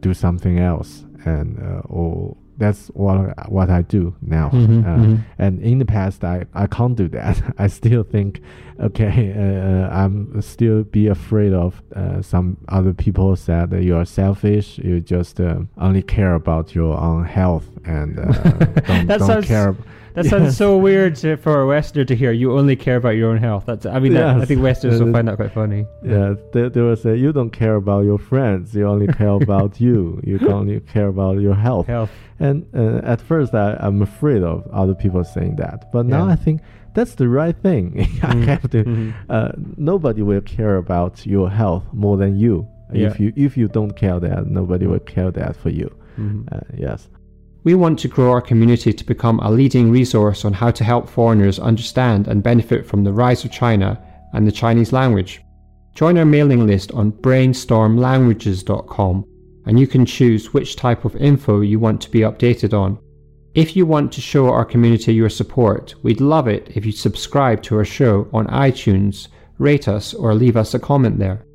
[0.00, 3.16] do something else, and uh, or that's what
[3.52, 4.48] what I do now.
[4.52, 5.18] Mhm, Uh, mhm.
[5.38, 7.36] And in the past, I, I can't do that.
[7.64, 8.40] I still think,
[8.80, 14.06] okay, uh, I'm still be afraid of uh, some other people said that you are
[14.06, 14.78] selfish.
[14.78, 18.22] You just uh, only care about your own health and uh,
[18.88, 19.74] don't, That don't sounds- care.
[20.16, 22.32] That sounds so weird to, for a Westerner to hear.
[22.32, 23.64] You only care about your own health.
[23.66, 23.86] That's.
[23.86, 25.86] I mean, that, I think Westerners will find that quite funny.
[26.02, 28.74] Yeah, they, they will say you don't care about your friends.
[28.74, 30.20] You only care about you.
[30.24, 31.86] You only care about your health.
[31.86, 32.10] Health.
[32.40, 35.92] And uh, at first, I, I'm afraid of other people saying that.
[35.92, 36.32] But now Yeah.
[36.32, 36.60] I think
[36.94, 38.00] that's the right thing.
[38.22, 38.84] I Mhm, have to.
[38.84, 39.14] mhm.
[39.28, 42.66] Uh, nobody will care about your health more than you.
[42.92, 43.08] Yeah.
[43.08, 45.88] If you if you don't care that, nobody will care that for you.
[46.18, 46.46] Mhm.
[46.52, 47.08] Uh, yes.
[47.66, 51.08] We want to grow our community to become a leading resource on how to help
[51.08, 54.00] foreigners understand and benefit from the rise of China
[54.34, 55.42] and the Chinese language.
[55.92, 59.24] Join our mailing list on brainstormlanguages.com
[59.66, 63.00] and you can choose which type of info you want to be updated on.
[63.54, 67.64] If you want to show our community your support, we'd love it if you subscribe
[67.64, 69.26] to our show on iTunes,
[69.58, 71.45] rate us, or leave us a comment there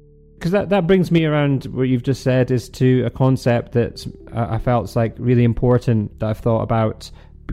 [0.41, 4.07] because that, that brings me around what you've just said is to a concept that
[4.33, 7.11] I felt like really important that I've thought about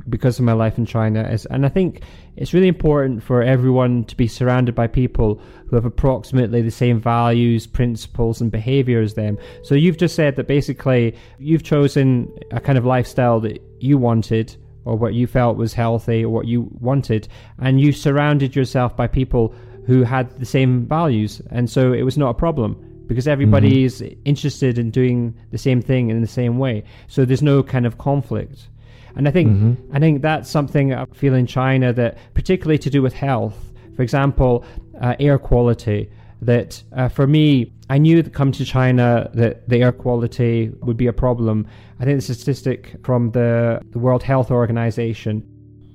[0.08, 2.00] because of my life in China is and I think
[2.36, 6.98] it's really important for everyone to be surrounded by people who have approximately the same
[6.98, 9.36] values, principles and behavior as them.
[9.64, 14.56] So you've just said that basically you've chosen a kind of lifestyle that you wanted
[14.86, 19.06] or what you felt was healthy or what you wanted and you surrounded yourself by
[19.06, 19.54] people
[19.88, 24.04] who had the same values, and so it was not a problem because everybody is
[24.26, 26.84] interested in doing the same thing in the same way.
[27.06, 28.68] So there's no kind of conflict.
[29.16, 29.48] And I think
[29.94, 33.58] I think that's something I feel in China that particularly to do with health.
[33.96, 34.64] For example,
[35.00, 36.10] uh, air quality.
[36.42, 40.98] That uh, for me, I knew that come to China that the air quality would
[40.98, 41.66] be a problem.
[41.98, 45.42] I think the statistic from the, the World Health Organization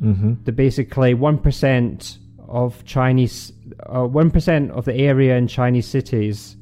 [0.03, 0.43] Mm-hmm.
[0.43, 2.17] that basically 1%
[2.49, 3.53] of Chinese,
[3.88, 6.58] uh, 1% of the area in Chinese cities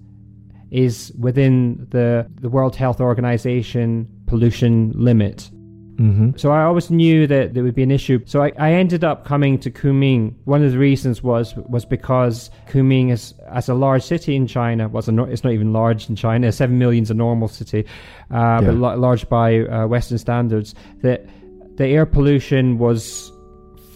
[0.72, 5.50] is within the, the World Health Organization pollution limit.
[5.98, 6.32] Mm-hmm.
[6.38, 8.22] So I always knew that there would be an issue.
[8.26, 10.34] So I, I ended up coming to Kunming.
[10.46, 14.88] One of the reasons was was because Kunming is as a large city in China.
[14.88, 16.52] Was a, nor- it's not even large in China.
[16.52, 17.86] Seven million is a normal city,
[18.32, 18.80] uh, but Yeah.
[18.80, 20.74] la- large by uh, Western standards.
[21.02, 21.28] That
[21.76, 23.32] the air pollution was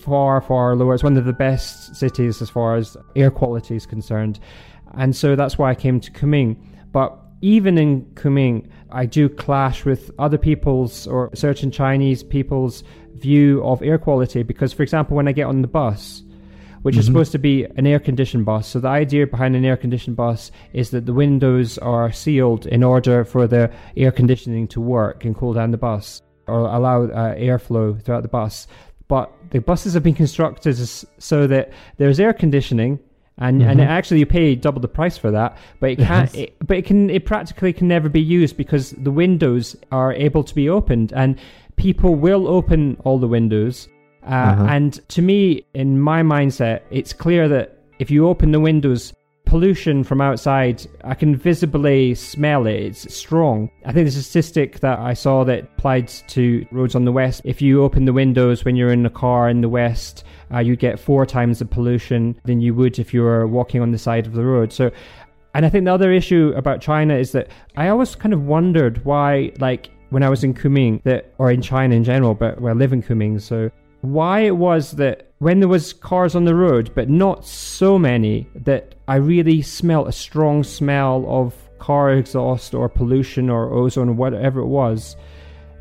[0.05, 0.93] far far lower.
[0.93, 4.39] It's one of the best cities as far as air quality is concerned,
[4.93, 6.57] and so that's why I came to Kunming.
[6.91, 12.83] But even in Kunming, I do clash with other people's or certain Chinese people's
[13.15, 16.23] view of air quality because, for example, when I get on the bus,
[16.83, 19.77] which is supposed to be an air conditioned bus, so the idea behind an air
[19.77, 24.79] conditioned bus is that the windows are sealed in order for the air conditioning to
[24.79, 28.67] work and cool down the bus or allow uh, airflow throughout the bus.
[29.07, 30.75] But the buses have been constructed
[31.19, 32.99] so that there's air conditioning
[33.38, 36.43] and and actually you pay double the price for that but it can't Yes.
[36.43, 40.43] it, but it can it practically can never be used because the windows are able
[40.43, 41.38] to be opened and
[41.75, 43.89] people will open all the windows
[44.23, 44.65] uh, Uh-huh.
[44.69, 49.13] and to me in my mindset it's clear that if you open the windows
[49.45, 52.75] pollution from outside i can visibly smell it.
[52.75, 53.69] It's strong.
[53.86, 57.41] I think there's a statistic that i saw that applied to roads on the west.
[57.45, 60.75] If you open the windows when you're in a car in the west uh, you
[60.75, 64.27] get four times the pollution than you would if you were walking on the side
[64.27, 64.71] of the road.
[64.71, 64.91] So
[65.55, 69.03] and I think the other issue about China is that I always kind of wondered
[69.05, 72.73] why, like, when I was in Kunming, that or in China in general, but where
[72.73, 73.71] I live in Kunming, so
[74.13, 78.47] why it was that when there was cars on the road, but not so many,
[78.55, 84.13] that I really smelt a strong smell of car exhaust or pollution or ozone or
[84.13, 85.15] whatever it was.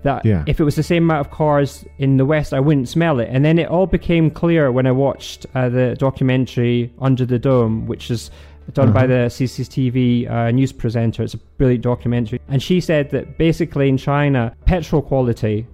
[0.03, 0.45] That Yeah.
[0.47, 3.29] if it was the same amount of cars in the West, I wouldn't smell it.
[3.33, 7.87] And then it all became clear when I watched uh, the documentary Under the Dome,
[7.87, 8.31] which is
[8.75, 11.23] done by the CCTV uh, news presenter.
[11.23, 12.41] It's a brilliant documentary.
[12.49, 15.67] And she said that basically in China, petrol quality,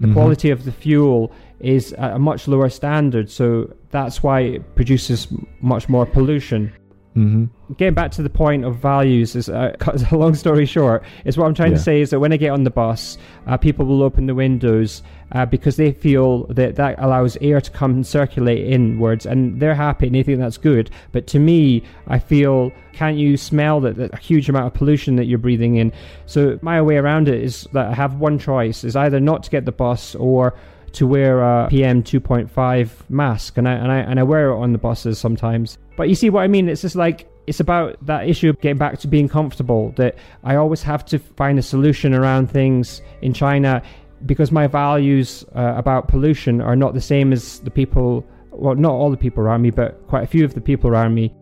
[0.00, 1.32] the quality of the fuel
[1.64, 3.30] is at a much lower standard.
[3.30, 5.28] So that's why it produces
[5.60, 6.72] much more pollution.
[7.14, 7.44] hmm
[7.78, 9.72] getting back to the point of values is uh,
[10.12, 11.78] a long story short is what i'm trying Yeah.
[11.78, 14.34] to say is that when i get on the bus uh, people will open the
[14.34, 15.02] windows
[15.32, 19.74] uh, because they feel that that allows air to come and circulate inwards and they're
[19.88, 23.96] happy and they think that's good but to me i feel can't you smell that,
[23.96, 25.90] that a huge amount of pollution that you're breathing in
[26.26, 29.50] so my way around it is that i have one choice is either not to
[29.50, 30.52] get the bus or
[30.94, 34.72] to wear a PM 2.5 mask, and I and I and I wear it on
[34.72, 35.78] the buses sometimes.
[35.96, 36.68] But you see what I mean?
[36.68, 39.92] It's just like it's about that issue of getting back to being comfortable.
[39.96, 43.82] That I always have to find a solution around things in China
[44.26, 48.24] because my values uh, about pollution are not the same as the people.
[48.50, 51.14] Well, not all the people around me, but quite a few of the people around
[51.14, 51.34] me.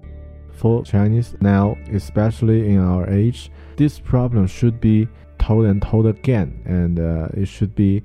[0.53, 6.63] For Chinese now, especially in our age, this problem should be told and told again,
[6.65, 8.03] and uh, it should be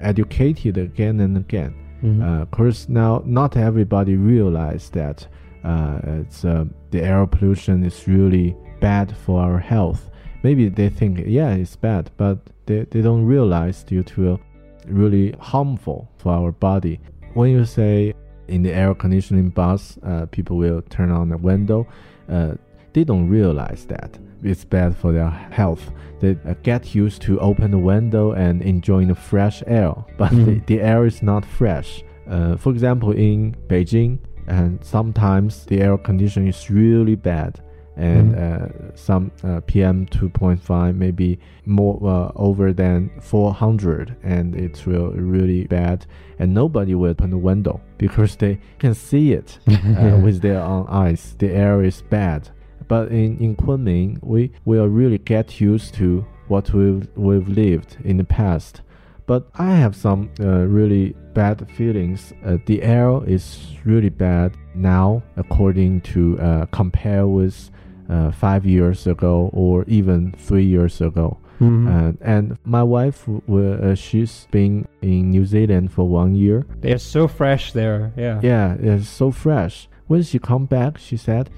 [0.00, 1.74] educated again and again.
[2.02, 2.22] Mhm.
[2.22, 5.26] Uh, of course, now not everybody realize that
[5.64, 10.10] uh, it's uh, the air pollution is really bad for our health.
[10.42, 14.40] Maybe they think, yeah, it's bad, but they, they don't realize due to
[14.86, 16.98] really harmful for our body.
[17.34, 18.14] When you say
[18.48, 21.86] in the air conditioning bus, uh, people will turn on the window,
[22.28, 22.54] uh,
[22.94, 25.90] they don't realize that it's bad for their health.
[26.20, 30.36] They uh, get used to open the window and enjoying the fresh air, but the,
[30.36, 30.66] Mm.
[30.66, 32.02] the air is not fresh.
[32.28, 37.60] Uh, for example, in Beijing, and sometimes the air condition is really bad,
[37.96, 45.10] and uh, some uh, PM 2.5 maybe more uh, over than 400, and it's real,
[45.12, 46.06] really bad,
[46.38, 50.86] and nobody will open the window because they can see it uh, with their own
[50.88, 51.34] eyes.
[51.38, 52.48] The air is bad.
[52.90, 58.16] But in, in Kunming, we will really get used to what we've, we've lived in
[58.16, 58.82] the past.
[59.26, 62.32] But I have some uh, really bad feelings.
[62.44, 63.44] Uh, the air is
[63.84, 67.70] really bad now, according to uh, compare with
[68.08, 71.38] uh, five years ago or even three years ago.
[71.60, 71.86] Mhm.
[71.86, 76.66] And, and my wife, uh, she's been in New Zealand for one year.
[76.80, 78.12] They're so fresh there.
[78.16, 78.40] Yeah.
[78.42, 79.88] Yeah, it's so fresh.
[80.08, 81.50] When she come back, she said,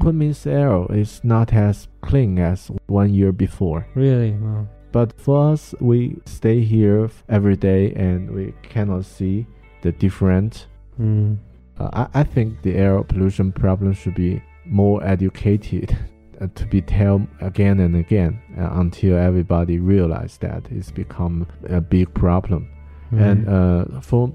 [0.00, 3.86] Kunming's air is not as clean as one year before.
[3.94, 4.32] Really.
[4.32, 4.66] Wow.
[4.92, 9.46] But for us, we stay here every day and we cannot see
[9.82, 10.66] the different.
[11.00, 11.38] Mm.
[11.78, 15.96] Uh, I, I think the air pollution problem should be more educated
[16.40, 21.80] uh, to be told again and again uh, until everybody realize that it's become a
[21.80, 22.70] big problem.
[23.12, 24.32] And uh, for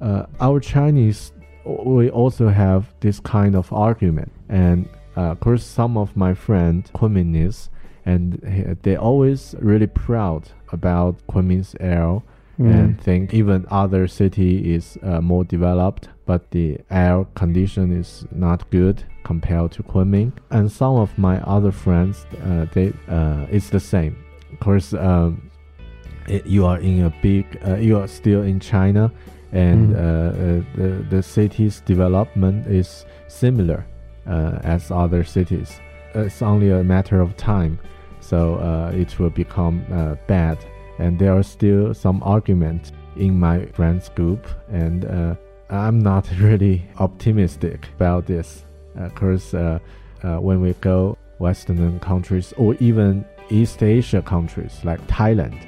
[0.00, 1.32] uh, our Chinese,
[1.64, 4.32] we also have this kind of argument.
[4.48, 7.68] And uh, of course, some of my friends, Kunmingese,
[8.06, 12.22] and he- they always really proud about Kunming's air
[12.58, 12.70] Mm.
[12.74, 18.70] and think even other city is uh, more developed, but the air condition is not
[18.70, 20.32] good compared to Kunming.
[20.50, 24.16] And some of my other friends, uh, they uh, it's the same.
[24.52, 25.50] Of course, um,
[26.28, 29.10] it, you are in a big, uh, you are still in China,
[29.52, 29.96] and Mm.
[29.96, 33.84] uh, uh, the the city's development is similar
[34.26, 35.80] uh, as other cities.
[36.14, 37.78] It's only a matter of time,
[38.20, 40.58] so uh, it will become uh, bad.
[40.98, 45.34] And there are still some arguments in my friends group, and uh,
[45.70, 48.64] I'm not really optimistic about this.
[48.96, 49.78] Of course, uh,
[50.22, 55.58] uh, when we go Western countries or even East Asia countries like Thailand,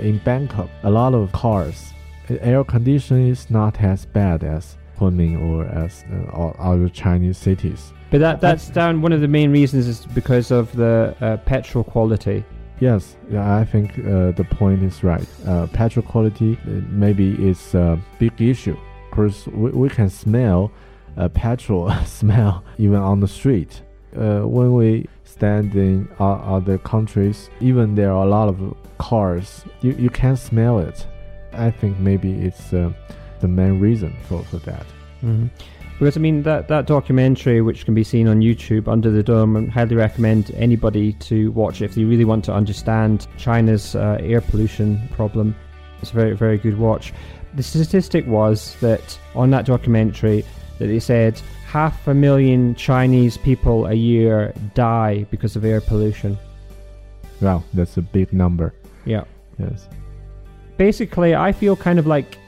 [0.00, 1.92] in Bangkok, a lot of cars,
[2.40, 7.92] air conditioning is not as bad as Kunming or as uh, all other Chinese cities.
[8.10, 9.02] But that that's down.
[9.02, 12.44] One of the main reasons is because of the uh, petrol quality.
[12.80, 15.26] Yes, yeah, I think uh, the point is right.
[15.46, 18.76] Uh, petrol quality uh, maybe is a big issue.
[19.10, 20.70] because we, we can smell
[21.16, 23.82] uh, petrol smell even on the street.
[24.16, 26.24] Uh, when we stand in o-
[26.56, 31.06] other countries, even there are a lot of cars, you, you can smell it.
[31.52, 32.92] I think maybe it's uh,
[33.40, 34.86] the main reason for, for that.
[35.22, 35.46] Mm-hmm.
[35.98, 39.56] Because I mean that that documentary, which can be seen on YouTube, Under the Dome,
[39.56, 44.40] I highly recommend anybody to watch if they really want to understand China's uh, air
[44.40, 45.56] pollution problem.
[46.00, 47.12] It's a very very good watch.
[47.54, 50.44] The statistic was that on that documentary
[50.78, 56.38] that they said half a million Chinese people a year die because of air pollution.
[57.40, 58.72] Wow, that's a big number.
[59.04, 59.24] Yeah.
[59.58, 59.88] Yes.
[60.76, 62.38] basically I feel kind of like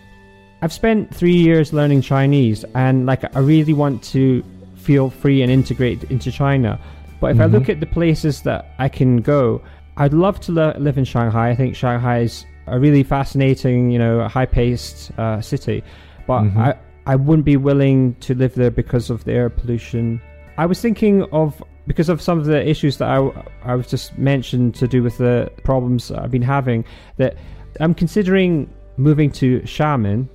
[0.63, 4.45] I've spent three years learning Chinese and like I really want to
[4.77, 6.79] feel free and integrate into China.
[7.21, 9.61] But if I look at the places that I can go,
[9.99, 11.51] I'd love to li- live in Shanghai.
[11.51, 15.83] I think Shanghai is a really fascinating, you know, high-paced uh, city.
[16.27, 16.57] But Mhm.
[16.57, 16.75] I
[17.07, 20.21] I wouldn't be willing to live there because of the air pollution.
[20.59, 23.19] I was thinking of because of some of the issues that I,
[23.65, 26.85] I was just mentioned to do with the problems I've been having
[27.17, 27.37] that
[27.81, 30.29] I'm considering moving to Xiamen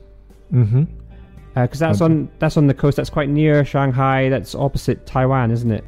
[0.54, 0.84] Mm-hmm.
[1.54, 2.14] because that's Okay.
[2.14, 2.98] on that's on the coast.
[2.98, 4.30] That's quite near Shanghai.
[4.30, 5.84] That's opposite Taiwan, isn't it?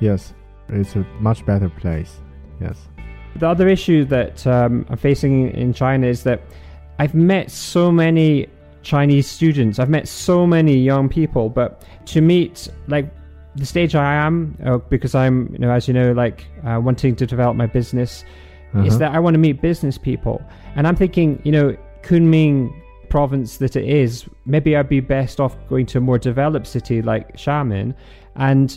[0.00, 0.34] Yes,
[0.68, 2.20] it's a much better place.
[2.60, 2.88] Yes.
[3.36, 6.42] The other issue that um, I'm facing in China is that
[6.98, 8.46] I've met so many
[8.82, 9.78] Chinese students.
[9.78, 13.06] I've met so many young people, but to meet like
[13.56, 17.16] the stage I am, uh, because I'm, you know, as you know, like uh, wanting
[17.16, 18.24] to develop my business,
[18.74, 18.98] is Uh-huh.
[18.98, 20.42] that I want to meet business people,
[20.76, 22.72] and I'm thinking, you know, Kunming
[23.16, 27.02] province that it is, maybe I'd be best off going to a more developed city
[27.02, 27.94] like Xiamen,
[28.36, 28.68] and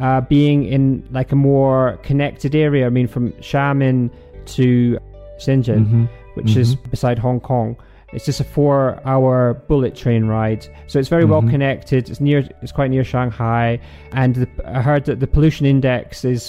[0.00, 0.82] uh, being in
[1.18, 2.84] like a more connected area.
[2.86, 4.10] I mean, from Xiamen
[4.56, 4.98] to
[5.38, 6.08] Shenzhen, Mhm.
[6.36, 6.90] which is Mhm.
[6.90, 7.76] beside Hong Kong.
[8.12, 9.36] It's just a four-hour
[9.68, 11.50] bullet train ride, so it's very well Mhm.
[11.54, 12.02] connected.
[12.10, 13.78] It's near, it's quite near Shanghai,
[14.12, 16.42] and the, I heard that the pollution index is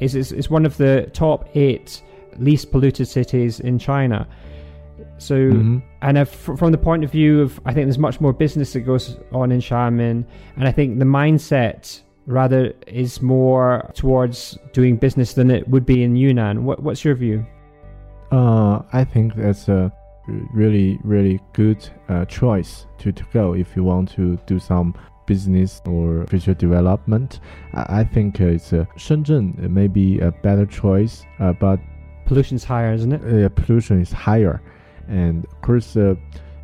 [0.00, 1.88] is is, is one of the top eight
[2.38, 4.26] least polluted cities in China.
[5.20, 5.82] So, Mhm.
[6.00, 8.80] and if, from the point of view of, I think there's much more business that
[8.80, 10.24] goes on in Xiamen,
[10.56, 16.02] and I think the mindset rather is more towards doing business than it would be
[16.02, 16.64] in Yunnan.
[16.64, 17.44] What, what's your view?
[18.32, 19.92] Uh, I think that's a
[20.54, 24.94] really, really good uh, choice to, to go if you want to do some
[25.26, 27.40] business or future development.
[27.74, 31.78] I, I think uh, it's uh, Shenzhen may be a better choice, uh, but
[32.26, 33.44] Pollution's higher, isn't it?
[33.44, 34.62] uh, pollution is higher,
[35.10, 36.14] and of course, uh,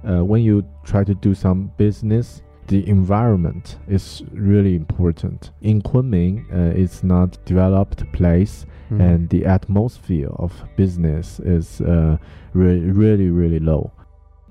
[0.09, 5.51] uh, when you try to do some business, the environment is really important.
[5.63, 9.01] In Kunming, uh, it's not developed place, Mhm.
[9.01, 12.17] and the atmosphere of business is uh,
[12.55, 13.91] really, really, really low.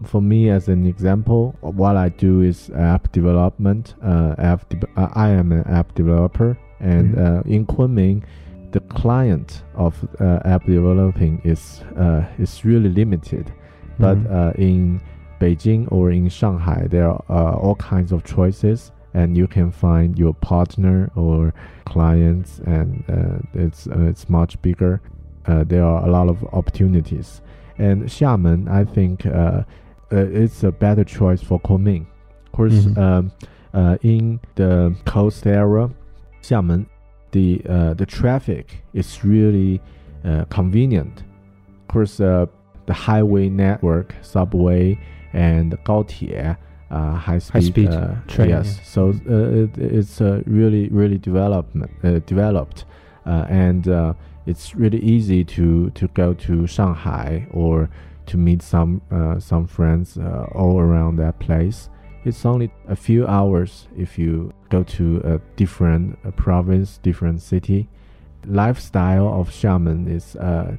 [0.04, 3.96] For me, as an example, what I do is app development.
[4.04, 8.24] Uh, app de- uh, I am an app developer, and uh, in Kunming,
[8.72, 13.52] the client of uh, app developing is uh, is really limited.
[14.00, 14.32] But Mhm.
[14.32, 15.02] uh, in
[15.40, 20.18] Beijing or in Shanghai, there are uh, all kinds of choices, and you can find
[20.20, 21.54] your partner or
[21.86, 25.02] clients, and uh, it's uh, it's much bigger.
[25.48, 27.42] Uh, there are a lot of opportunities,
[27.78, 29.64] and Xiamen, I think, uh, uh,
[30.12, 32.06] it's a better choice for Kunming.
[32.46, 32.98] Of course, Mhm.
[32.98, 33.32] um,
[33.74, 35.90] uh, in the coast area,
[36.42, 36.86] Xiamen,
[37.32, 39.82] the uh, the traffic is really
[40.26, 41.24] uh, convenient.
[41.82, 42.46] Of course, uh,
[42.86, 44.98] the highway network, subway,
[45.34, 46.58] and 高铁,
[46.92, 48.84] uh, high speed, High-speed uh, train, Yes, yeah.
[48.84, 52.86] so uh, it, it's really really development uh, developed,
[53.26, 54.14] uh, and uh,
[54.46, 57.90] it's really easy to to go to Shanghai or
[58.28, 61.90] to meet some uh, some friends uh, all around that place.
[62.24, 67.88] It's only a few hours if you go to a different province, different city.
[68.48, 70.76] Lifestyle of Xiamen is uh,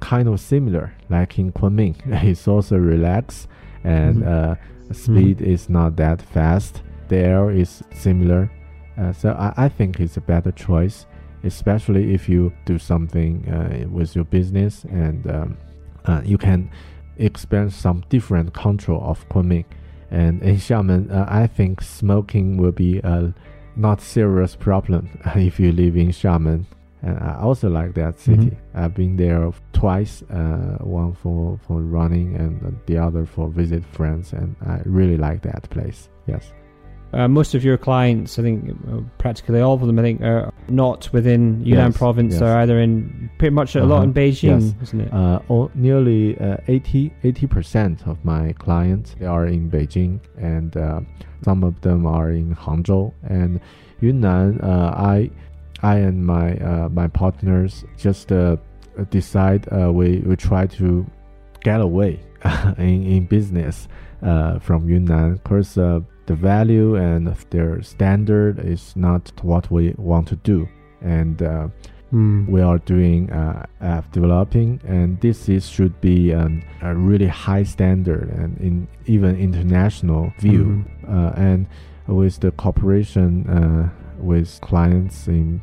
[0.00, 1.96] kind of similar, like in Kunming.
[2.24, 3.48] It's also relaxed
[3.84, 4.26] and Mhm.
[4.26, 4.54] uh,
[4.92, 6.82] speed is not that fast.
[7.08, 8.50] The air is similar,
[8.98, 11.06] uh, so I, I think it's a better choice,
[11.44, 15.56] especially if you do something uh, with your business and um,
[16.06, 16.70] uh, you can
[17.16, 19.64] experience some different control of Kunming.
[20.10, 23.32] And in Xiamen, uh, I think smoking will be a
[23.76, 26.64] not serious problem if you live in Xiamen.
[27.02, 28.56] And I also like that city.
[28.74, 32.52] I've been there twice, uh, one for, for running and
[32.86, 36.08] the other for visit friends, and I really like that place.
[36.26, 36.52] Yes.
[37.12, 38.58] Uh, most of your clients, I think,
[38.92, 42.32] uh, practically all of them, I think, are not within Yunnan Yes, province.
[42.32, 42.40] yes.
[42.40, 44.74] They're either in pretty much a lot Uh-huh, in Beijing, yes.
[44.82, 45.10] isn't it?
[45.12, 51.00] Uh, all, nearly uh, 80 percent of my clients they are in Beijing, and uh,
[51.44, 53.58] some of them are in Hangzhou and
[54.02, 54.60] Yunnan.
[54.60, 55.30] Uh, I
[55.82, 58.56] I and my uh, my partners just uh,
[59.04, 61.06] decide uh, we we try to
[61.62, 62.20] get away
[62.78, 63.88] in in business
[64.22, 65.32] uh, from Yunnan.
[65.32, 70.68] Of course, uh, the value and their standard is not what we want to do,
[71.00, 71.42] and.
[71.42, 71.68] Uh,
[72.10, 72.46] Hmm.
[72.50, 77.64] we are doing uh, app developing, and this is should be um, a really high
[77.64, 80.86] standard and in even international view.
[81.06, 81.66] Uh, and
[82.06, 85.60] with the cooperation uh, with clients in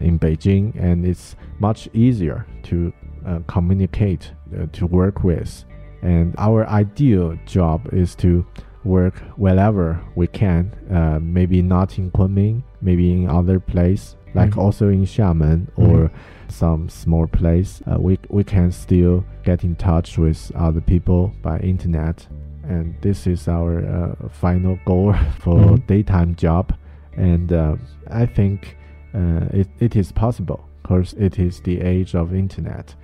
[0.00, 2.92] in Beijing, and it's much easier to
[3.26, 5.64] uh, communicate uh, to work with.
[6.02, 8.44] And our ideal job is to
[8.84, 10.70] work wherever we can.
[10.90, 14.58] Uh, maybe not in Kunming, maybe in other place, like Mhm.
[14.62, 16.10] also in Xiamen or
[16.48, 17.82] some small place.
[17.86, 22.28] Uh, we we can still get in touch with other people by internet,
[22.68, 25.86] and this is our uh, final goal for Mhm.
[25.86, 26.72] daytime job.
[27.18, 27.74] and uh,
[28.10, 28.76] I think
[29.16, 32.94] uh, it, it is possible because it is the age of internet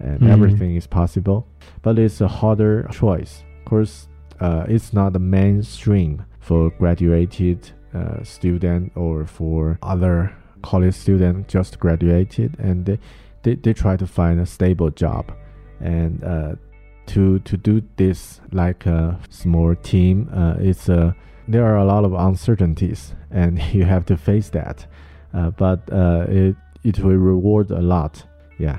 [0.00, 0.30] and Mhm.
[0.34, 1.46] everything is possible
[1.82, 4.08] but it's a harder choice of course
[4.40, 7.58] uh, it's not the mainstream for graduated
[7.94, 12.98] uh, student or for other college student just graduated and they,
[13.42, 15.24] they, they try to find a stable job
[15.80, 16.54] and uh,
[17.06, 21.14] to to do this like a small team uh, it's a
[21.48, 24.86] there are a lot of uncertainties and you have to face that
[25.56, 28.24] but uh, it it will reward a lot
[28.58, 28.78] yeah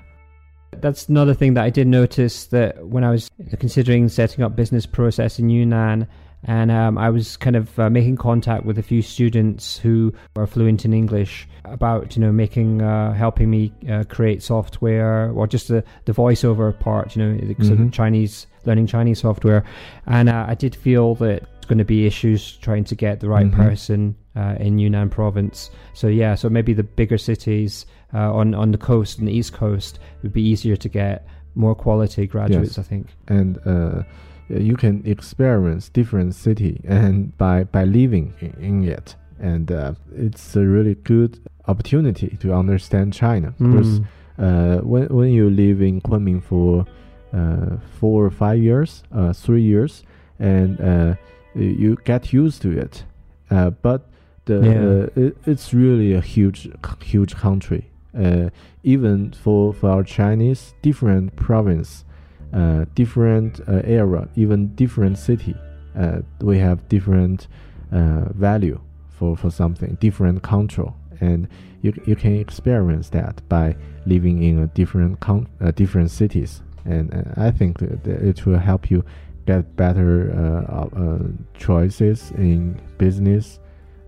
[0.82, 3.30] That's another thing that I did notice that when I was
[3.60, 6.08] considering setting up business process in Yunnan,
[6.46, 10.48] and um, I was kind of uh, making contact with a few students who are
[10.48, 15.68] fluent in English about you know making uh, helping me uh, create software or just
[15.68, 17.94] the the voiceover part, you know, the sort of Mhm.
[17.94, 19.64] Chinese learning Chinese software,
[20.08, 23.30] and uh, I did feel that it's going to be issues trying to get the
[23.30, 23.56] right Mhm.
[23.56, 25.70] person uh, in Yunnan province.
[25.94, 29.54] So yeah, so maybe the bigger cities uh, on on the coast and the east
[29.54, 31.26] coast would be easier to get
[31.56, 32.78] more quality graduates.
[32.78, 32.86] Yes.
[32.86, 33.08] I think.
[33.28, 34.04] and uh,
[34.50, 40.56] you can experience different city and by by living in, in it and uh, it's
[40.56, 44.06] a really good opportunity to understand China because Mm.
[44.40, 46.86] uh, when when you live in Kunming for
[47.34, 50.04] uh, four or five years, uh, three years,
[50.40, 51.16] and uh,
[51.56, 53.04] you get used to it.
[53.50, 54.02] Uh, but
[54.46, 55.22] the Yeah.
[55.22, 56.70] uh, it, it's really a huge
[57.02, 57.90] huge country.
[58.18, 58.50] Uh,
[58.84, 62.06] even for for our Chinese, different province,
[62.54, 65.56] uh, different uh, area, even different city,
[65.98, 67.48] uh, we have different
[67.92, 68.80] uh, value
[69.10, 71.48] for for something, different control, and
[71.82, 73.76] you you can experience that by
[74.06, 79.04] living in a different uh, different cities, and uh, I think it will help you
[79.46, 81.20] get better uh, uh,
[81.58, 83.60] choices in business,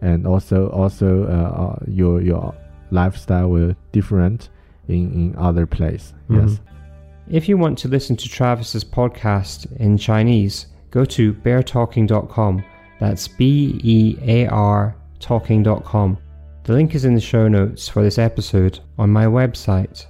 [0.01, 2.55] and also also uh, uh, your your
[2.91, 4.49] lifestyle will different
[4.87, 6.13] in in other place.
[6.29, 6.59] Yes.
[7.27, 12.63] If you want to listen to Travis's podcast in Chinese, go to beartalking.com.
[12.99, 16.17] That's B E A R talking.com.
[16.63, 20.05] The link is in the show notes for this episode on my website.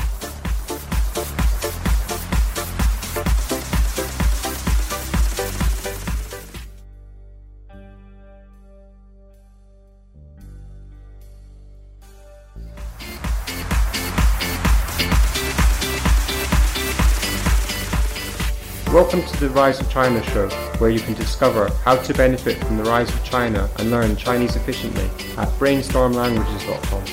[19.00, 22.76] Welcome to the Rise of China show, where you can discover how to benefit from
[22.76, 25.06] the rise of China and learn Chinese efficiently
[25.38, 27.04] at brainstormlanguages.com.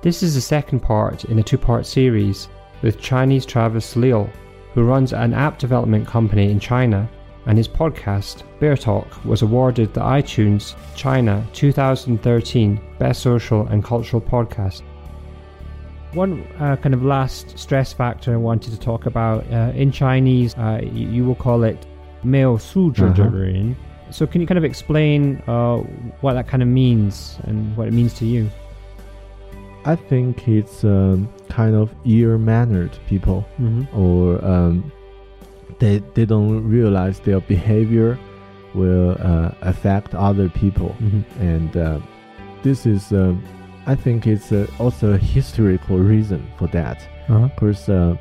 [0.00, 2.46] This is the second part in a two part series
[2.82, 4.30] with Chinese Travis Liu,
[4.74, 7.10] who runs an app development company in China,
[7.48, 14.20] and his podcast, Bear Talk, was awarded the iTunes China 2013 Best Social and Cultural
[14.20, 14.82] Podcast.
[16.12, 20.54] One uh, kind of last stress factor I wanted to talk about uh, in Chinese,
[20.58, 21.86] uh, you, you, will call it
[22.22, 23.74] male su Uh-huh.
[24.10, 25.78] So, can you kind of explain uh,
[26.20, 28.50] what that kind of means and what it means to you?
[29.84, 33.84] I think it's um, kind of ill mannered people mm-hmm.
[33.98, 34.92] or um,
[35.78, 38.18] they they don't realize their behavior
[38.74, 41.42] will uh, affect other people, Mm-hmm.
[41.42, 42.00] and uh,
[42.62, 43.42] this is um,
[43.86, 46.98] I think it's uh, also a historical reason for that.
[47.28, 47.48] Uh-huh.
[47.48, 48.16] Because uh,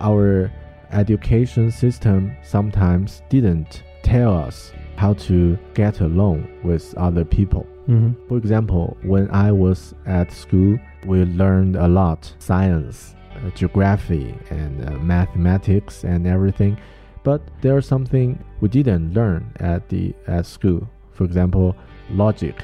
[0.00, 0.50] our
[0.92, 7.66] education system sometimes didn't tell us how to get along with other people.
[7.88, 8.28] Mm-hmm.
[8.28, 13.17] For example, when I was at school, we learned a lot science, uh,
[13.54, 16.78] geography, and uh, mathematics and everything.
[17.24, 20.88] But there's something we didn't learn at the at school.
[21.12, 21.76] For example,
[22.10, 22.56] logic.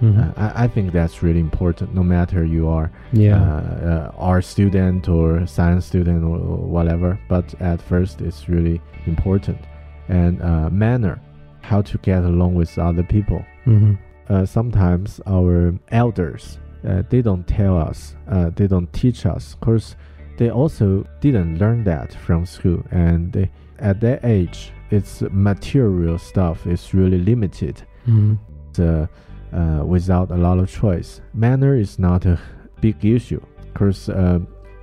[0.00, 0.20] Mm-hmm.
[0.20, 1.94] Uh, I, I think that's really important.
[1.94, 3.40] No matter you are yeah.
[3.40, 9.58] uh, uh, art student or science student or, whatever, but at first it's really important.
[10.08, 11.18] And uh, manner,
[11.66, 13.94] how to get along with other people mm-hmm.
[14.32, 16.58] uh, sometimes our elders
[16.88, 19.96] uh, they don't tell us uh, they don't teach us because
[20.38, 26.66] they also didn't learn that from school and they, at that age its material stuff
[26.66, 28.34] is really limited Mm-hmm.
[28.80, 29.06] uh,
[29.52, 32.38] uh, without a lot of choice manner is not a
[32.80, 33.40] big issue
[33.72, 34.08] because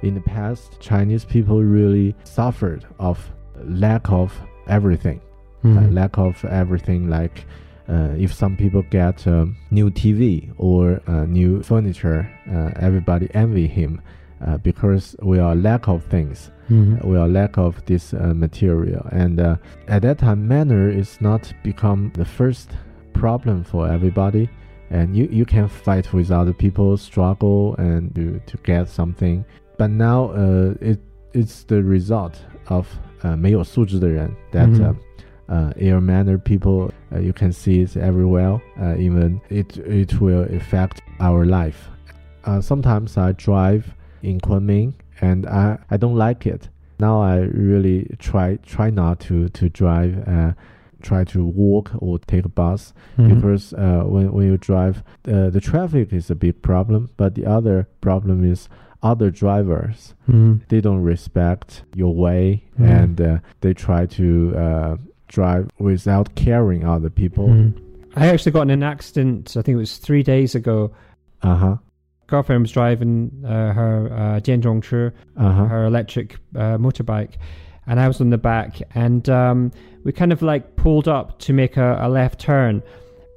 [0.04, 3.32] in the past, Chinese people really suffered of
[3.64, 4.34] lack of
[4.68, 5.22] everything,
[5.64, 7.10] uh, lack of everything.
[7.10, 7.46] Like
[7.88, 13.68] uh, if some people get a new TV or uh, new furniture, uh, everybody envy
[13.68, 14.02] him
[14.47, 16.51] uh, because we are lack of things.
[16.71, 17.05] Mhm.
[17.05, 19.57] We are lack of this uh, material, and uh,
[19.89, 22.71] at that time, manner is not become the first
[23.13, 24.49] problem for everybody.
[24.91, 29.45] And you, you can fight with other people, struggle and to, to get something.
[29.77, 30.99] But now uh, it
[31.35, 32.87] it's the result of
[33.23, 34.81] uh, 没有素质的人 that Mhm.
[34.81, 34.95] uh,
[35.49, 38.61] uh, ill mannered people uh, you can see it everywhere.
[38.81, 41.89] Uh, even it it will affect our life.
[42.45, 43.83] Uh, sometimes I drive
[44.24, 46.70] in Kunming and I, I don't like it.
[47.00, 50.28] Now I really try try not to to drive.
[50.28, 50.54] Uh,
[51.02, 53.28] try to walk or take a bus Mhm.
[53.36, 57.10] because uh, when, when you drive, uh, the traffic is a big problem.
[57.18, 58.70] But the other problem is
[59.02, 60.16] other drivers.
[60.30, 60.62] Mhm.
[60.70, 63.02] They don't respect your way Mhm.
[63.04, 64.96] and uh, they try to uh,
[65.28, 67.50] drive without caring other people.
[67.50, 67.74] Mhm.
[68.16, 69.58] I actually got in an accident.
[69.58, 70.92] I think it was three days ago.
[71.42, 71.78] Uh huh.
[72.34, 75.66] Girlfriend was driving uh, her uh, Jianzhongchi, Uh huh.
[75.66, 77.34] her electric uh, motorbike,
[77.86, 79.72] and I was on the back, and um,
[80.04, 82.82] we kind of like pulled up to make a, a left turn,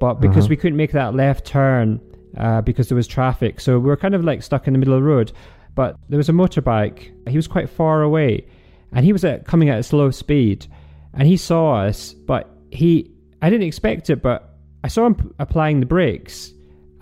[0.00, 0.46] but because Uh-huh.
[0.48, 2.00] we couldn't make that left turn
[2.38, 4.94] uh, because there was traffic, so we were kind of like stuck in the middle
[4.94, 5.30] of the road.
[5.74, 7.28] But there was a motorbike.
[7.28, 8.46] He was quite far away,
[8.92, 10.66] and he was at, coming at a slow speed,
[11.12, 13.10] and he saw us, but he
[13.42, 16.50] I didn't expect it, but I saw him p- applying the brakes,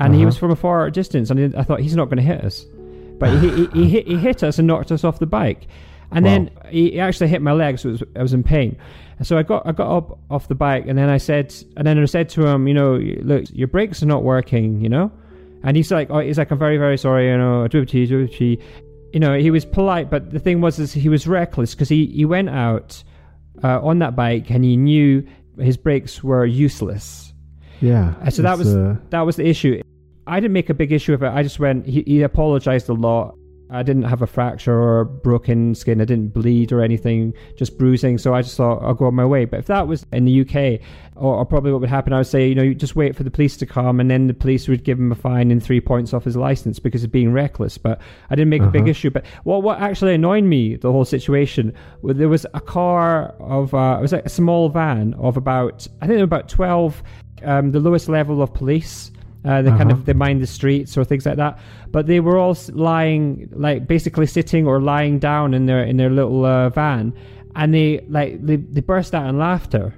[0.00, 0.18] and uh-huh.
[0.18, 0.40] he was uh-huh.
[0.40, 1.30] from a far distance.
[1.30, 2.64] And I thought he's not going to hit us,
[3.18, 5.66] but he, he, he, hit, he, hit, us and knocked us off the bike.
[6.10, 6.30] And wow.
[6.30, 7.82] then he actually hit my legs.
[7.82, 8.76] So I was in pain.
[9.22, 11.98] So I got I got up off the bike, and then I said, and then
[12.00, 15.10] I said to him, you know, look, your brakes are not working, you know.
[15.62, 18.62] And he's like, oh, he's like, I'm very very sorry, you know, dribbity dribbity.
[19.12, 22.06] You know, he was polite, but the thing was, is he was reckless because he
[22.06, 23.02] he went out
[23.62, 25.24] uh, on that bike and he knew
[25.60, 27.32] his brakes were useless.
[27.80, 28.28] Yeah.
[28.30, 28.96] So that was uh...
[29.10, 29.80] that was the issue.
[30.26, 31.28] I didn't make a big issue of it.
[31.28, 31.86] I just went.
[31.86, 33.36] He, he apologized a lot.
[33.70, 36.00] I didn't have a fracture or broken skin.
[36.00, 38.18] I didn't bleed or anything, just bruising.
[38.18, 39.46] So I just thought I'll go on my way.
[39.46, 40.80] But if that was in the UK,
[41.16, 43.22] or, or probably what would happen, I would say, you know, you just wait for
[43.22, 45.80] the police to come, and then the police would give him a fine and three
[45.80, 47.76] points off his license because of being reckless.
[47.78, 48.00] But
[48.30, 48.90] I didn't make a big Uh-huh.
[48.90, 49.10] issue.
[49.10, 51.72] But what what actually annoyed me the whole situation,
[52.02, 55.88] was there was a car of uh, it was like a small van of about
[56.00, 57.02] I think about twelve,
[57.42, 59.10] um, the lowest level of police.
[59.44, 60.00] Uh, they kind Uh-huh.
[60.00, 61.58] of they mind the streets or things like that.
[61.92, 66.10] But they were all lying, like basically sitting or lying down in their in their
[66.10, 67.12] little uh, van,
[67.54, 69.94] and they like they, they burst out in laughter,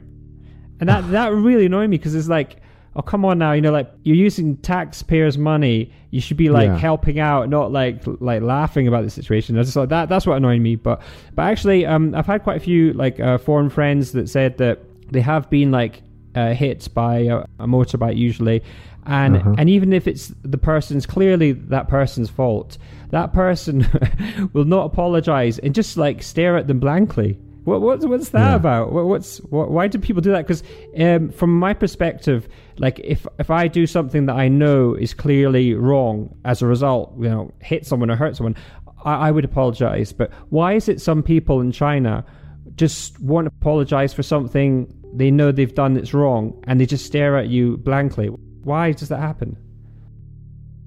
[0.81, 2.57] and that that really annoyed me because it's like,
[2.97, 6.67] oh come on now, you know, like you're using taxpayers' money, you should be like
[6.69, 6.79] Yeah.
[6.79, 9.57] helping out, not like like laughing about the situation.
[9.59, 10.75] I just thought that that's what annoyed me.
[10.75, 11.01] But
[11.37, 14.81] but actually, um, I've had quite a few like uh, foreign friends that said that
[15.13, 16.03] they have been like
[16.35, 18.61] uh, hit by a, a motorbike usually
[19.07, 19.55] and Uh-huh.
[19.59, 22.79] and even if it's the person's clearly that person's fault
[23.11, 23.87] that person
[24.53, 27.39] will not apologize and just like stare at them blankly.
[27.65, 28.55] What, what's what's that Yeah.
[28.57, 28.93] about?
[28.93, 30.47] What, what's what, why do people do that?
[30.47, 30.63] Because
[30.99, 32.49] um, from my perspective
[32.79, 37.15] like if if i do something that i know is clearly wrong as a result
[37.19, 38.55] you know hit someone or hurt someone
[39.05, 40.13] i, I would apologize.
[40.13, 42.25] But why is it some people in china
[42.77, 47.39] just won't apologize for something they know they've done that's wrong and they just stare
[47.39, 48.29] at you blankly
[48.67, 49.57] why does that happen?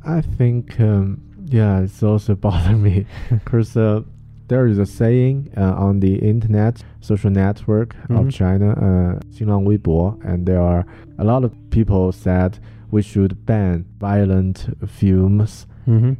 [0.06, 4.02] I think, um, yeah, it's also bothering me because uh,
[4.50, 8.18] there is a saying uh, on the internet, social network mm-hmm.
[8.18, 9.20] of China, uh,
[9.66, 10.86] Weibo, and there are
[11.20, 12.60] a lot of people said
[12.92, 16.14] we should ban violent films, mm-hmm.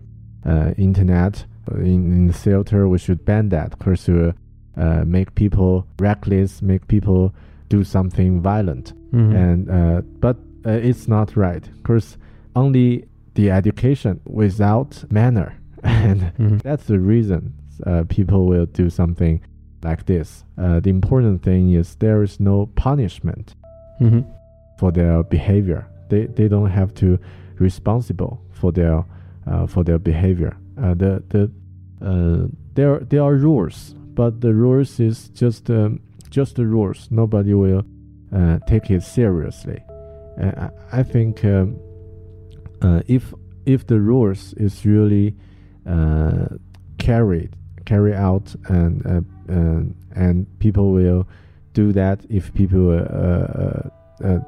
[0.50, 4.34] uh, internet, uh, in, in the theater, we should ban that because you
[4.78, 7.34] uh, uh, make people reckless, make people
[7.68, 8.94] do something violent.
[9.14, 9.36] Mm-hmm.
[9.36, 12.18] And uh, but uh, it's not right because
[12.56, 13.06] only
[13.36, 15.54] the education without manner
[15.84, 16.62] and Mhm.
[16.62, 17.54] that's the reason
[17.86, 19.40] uh, people will do something
[19.84, 23.56] like this uh, the important thing is there is no punishment
[24.02, 24.22] Mm-hmm.
[24.80, 27.18] for their behavior they, they don't have to
[27.60, 29.04] responsible for their
[29.48, 31.52] uh, for their behavior uh, the the
[32.02, 36.00] uh, there there are rules but the rules is just um,
[36.30, 37.84] just the rules nobody will
[38.34, 39.80] uh, take it seriously.
[40.40, 41.76] Uh, I think um,
[42.82, 43.34] uh, if
[43.66, 45.36] if the rules is really
[45.86, 46.48] uh,
[46.98, 49.22] carried carry out and uh,
[49.54, 51.28] and and people will
[51.74, 53.90] do that if people uh, uh,
[54.24, 54.40] uh,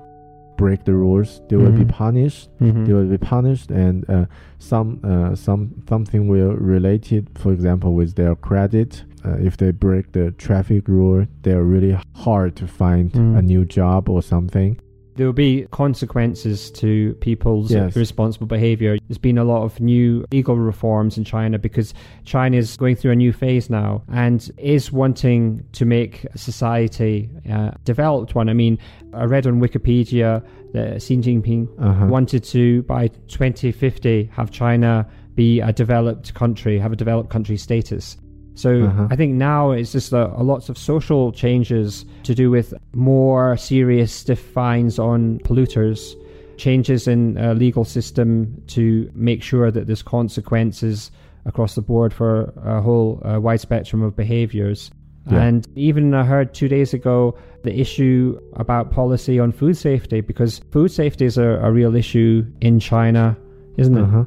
[0.57, 1.89] break the rules, they will be Mhm.
[1.89, 2.49] punished.
[2.59, 2.85] Mhm.
[2.85, 4.25] They will be punished, and uh,
[4.59, 9.03] some uh, some something will related, for example, with their credit.
[9.25, 13.37] Uh, if they break the traffic rule, they're really hard to find Mm.
[13.37, 14.77] a new job or something.
[15.21, 17.95] There will be consequences to people's Yes.
[17.95, 18.97] irresponsible behavior.
[19.07, 21.93] There's been a lot of new legal reforms in China because
[22.25, 27.29] China is going through a new phase now and is wanting to make a society
[27.47, 28.49] uh, developed one.
[28.49, 28.79] I mean,
[29.13, 30.41] I read on Wikipedia
[30.73, 32.07] that Xi Jinping Uh-huh.
[32.07, 35.05] wanted to, by 2050, have China
[35.35, 38.17] be a developed country, have a developed country status.
[38.55, 39.07] So Uh-huh.
[39.09, 43.57] I think now it's just a, a lots of social changes to do with more
[43.57, 46.15] serious stiff fines on polluters,
[46.57, 51.11] changes in uh, legal system to make sure that there's consequences
[51.45, 54.91] across the board for a whole uh, wide spectrum of behaviors.
[55.31, 55.41] Yeah.
[55.41, 60.59] And even I heard two days ago the issue about policy on food safety because
[60.71, 63.37] food safety is a, a real issue in China,
[63.77, 64.01] isn't it?
[64.01, 64.25] Uh-huh.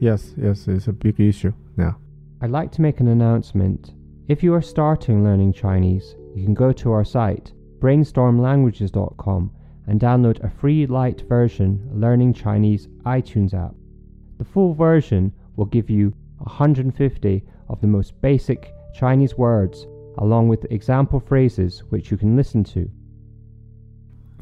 [0.00, 1.52] Yes, yes, it's a big issue.
[2.42, 3.94] I'd like to make an announcement.
[4.26, 9.52] If you are starting learning Chinese, you can go to our site, brainstormlanguages.com,
[9.86, 13.76] and download a free light version Learning Chinese iTunes app.
[14.38, 19.86] The full version will give you 150 of the most basic Chinese words,
[20.18, 22.90] along with example phrases which you can listen to.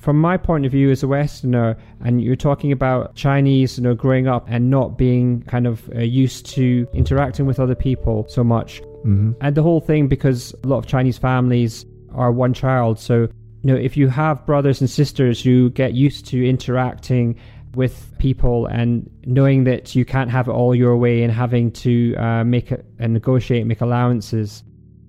[0.00, 3.94] From my point of view as a Westerner, and you're talking about Chinese, you know,
[3.94, 8.42] growing up and not being kind of uh, used to interacting with other people so
[8.42, 9.32] much, Mm-hmm.
[9.40, 12.98] and the whole thing because a lot of Chinese families are one child.
[12.98, 13.28] So, you
[13.62, 17.38] know, if you have brothers and sisters, you get used to interacting
[17.74, 22.14] with people and knowing that you can't have it all your way and having to
[22.16, 24.64] uh, make it and negotiate, make allowances.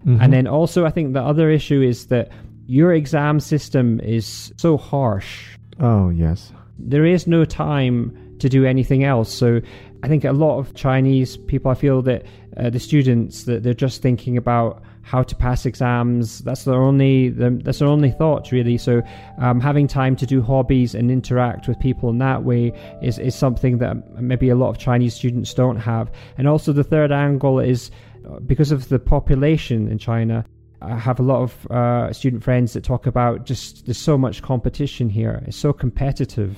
[0.05, 0.21] Mm-hmm.
[0.21, 2.29] And then also, I think the other issue is that
[2.67, 5.57] your exam system is so harsh.
[5.79, 6.53] Oh yes.
[6.77, 9.31] There is no time to do anything else.
[9.31, 9.61] So
[10.03, 12.25] I think a lot of Chinese people, I feel that
[12.57, 16.39] uh, the students that they're just thinking about how to pass exams.
[16.39, 18.77] That's their only that's their only thoughts really.
[18.77, 19.01] So
[19.39, 23.35] um, having time to do hobbies and interact with people in that way is is
[23.35, 26.11] something that maybe a lot of Chinese students don't have.
[26.37, 27.91] And also the third angle is
[28.29, 30.45] uh, because of the population in China.
[30.81, 34.41] I have a lot of uh, student friends that talk about just there's so much
[34.41, 35.43] competition here.
[35.47, 36.57] It's so competitive,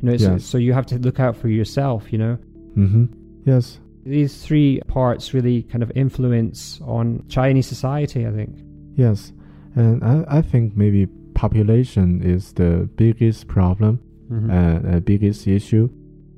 [0.00, 0.12] you know.
[0.12, 0.44] It's, Yes.
[0.44, 2.38] So you have to look out for yourself, you know.
[2.76, 3.04] Mm-hmm.
[3.44, 3.78] Yes.
[4.04, 8.26] These three parts really kind of influence on Chinese society.
[8.26, 8.56] I think.
[8.96, 9.32] Yes.
[9.74, 14.00] And I, I think maybe population is the biggest problem
[14.30, 14.50] Mhm.
[14.50, 15.88] and uh, biggest issue.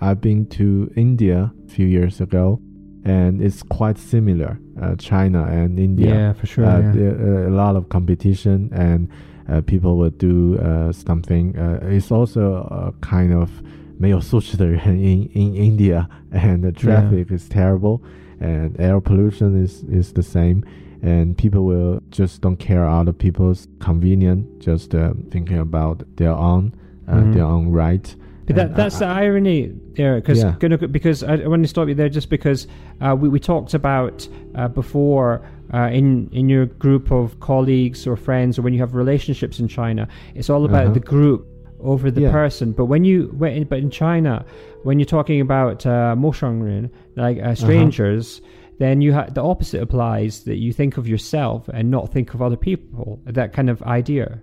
[0.00, 2.60] I've been to India a few years ago,
[3.03, 4.59] and it's quite similar.
[4.81, 6.13] Uh, China and India.
[6.13, 6.65] Yeah, for sure.
[6.65, 6.91] uh, yeah.
[6.91, 9.07] there, uh, a lot of competition, and
[9.49, 11.55] uh, people will do uh, something.
[11.57, 13.49] Uh, it's also a kind of
[13.97, 17.99] 没有素质的人 in in India, and the traffic is terrible,
[18.39, 20.61] and air pollution is is the same.
[21.01, 26.73] And people will just don't care other people's convenience, just uh, thinking about their own,
[27.07, 27.33] uh, Mhm.
[27.33, 28.15] their own right.
[28.46, 30.26] That, uh, that's I, the irony, Eric.
[30.26, 30.56] Cause, yeah.
[30.58, 32.66] gonna, because I, I want to stop you there just because
[33.00, 38.16] uh, we, we talked about uh, before uh, in in your group of colleagues or
[38.16, 40.94] friends or when you have relationships in China, it's all about uh-huh.
[40.94, 41.46] the group
[41.80, 42.30] over the yeah.
[42.30, 42.72] person.
[42.72, 44.44] But when you when, but in China,
[44.82, 47.54] when you're talking about uh, moshangren, like uh, uh-huh.
[47.54, 48.40] strangers.
[48.40, 52.34] Uh-huh then you ha- the opposite applies that you think of yourself and not think
[52.34, 54.42] of other people that kind of idea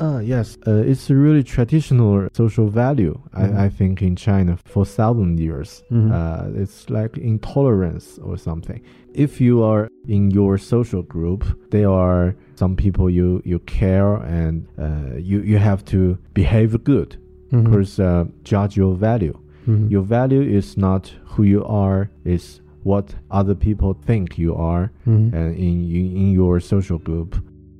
[0.00, 3.56] uh, yes, uh, it's a really traditional social value, Mhm.
[3.58, 5.82] I, I think, in China for thousand years.
[5.90, 6.10] Mhm.
[6.12, 8.80] Uh, it's like intolerance or something.
[9.14, 14.66] If you are in your social group, there are some people you, you care and
[14.78, 17.16] uh, you, you have to behave good
[17.50, 19.36] because uh, judge your value.
[19.66, 19.90] Mhm.
[19.90, 25.34] Your value is not who you are, it's what other people think you are and
[25.34, 27.34] in, in in your social group.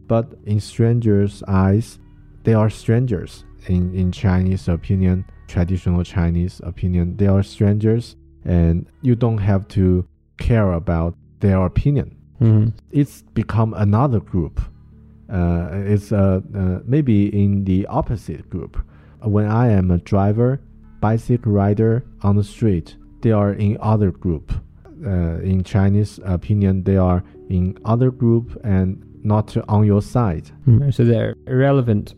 [0.09, 1.99] But in strangers' eyes,
[2.45, 3.45] they are strangers.
[3.67, 10.07] In in Chinese opinion, traditional Chinese opinion, they are strangers, and you don't have to
[10.39, 12.15] care about their opinion.
[12.41, 12.73] Mhm.
[12.91, 14.61] It's become another group.
[15.29, 18.77] Uh, it's uh, uh, maybe in the opposite group.
[19.23, 20.61] When I am a driver,
[21.01, 24.53] bicycle rider on the street, they are in other group.
[25.05, 30.51] Uh, in Chinese opinion, they are in other group and not on your side.
[30.67, 30.93] Mhm.
[30.95, 32.15] So they're irrelevant.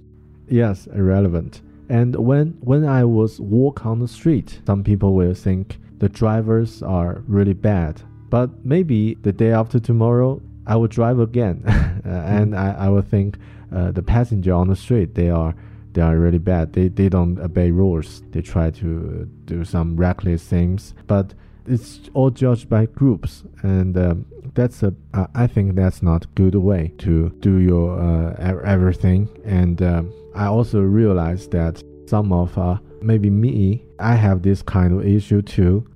[0.51, 1.63] Yes, irrelevant.
[1.89, 6.83] And when when I was walk on the street, some people will think the drivers
[6.83, 8.03] are really bad.
[8.31, 13.03] But maybe the day after tomorrow, I will drive again, Uh, and I, I will
[13.03, 13.39] think
[13.73, 15.55] uh, the passenger on the street they are
[15.93, 16.73] they are really bad.
[16.73, 18.23] They they don't obey rules.
[18.33, 21.35] They try to do some reckless things, but
[21.67, 24.95] it's all judged by groups, and um, that's a.
[25.15, 29.29] Uh, I think that's not good way to do your uh, everything.
[29.45, 34.93] And um, I also realized that some of uh, maybe me, I have this kind
[34.93, 35.87] of issue too,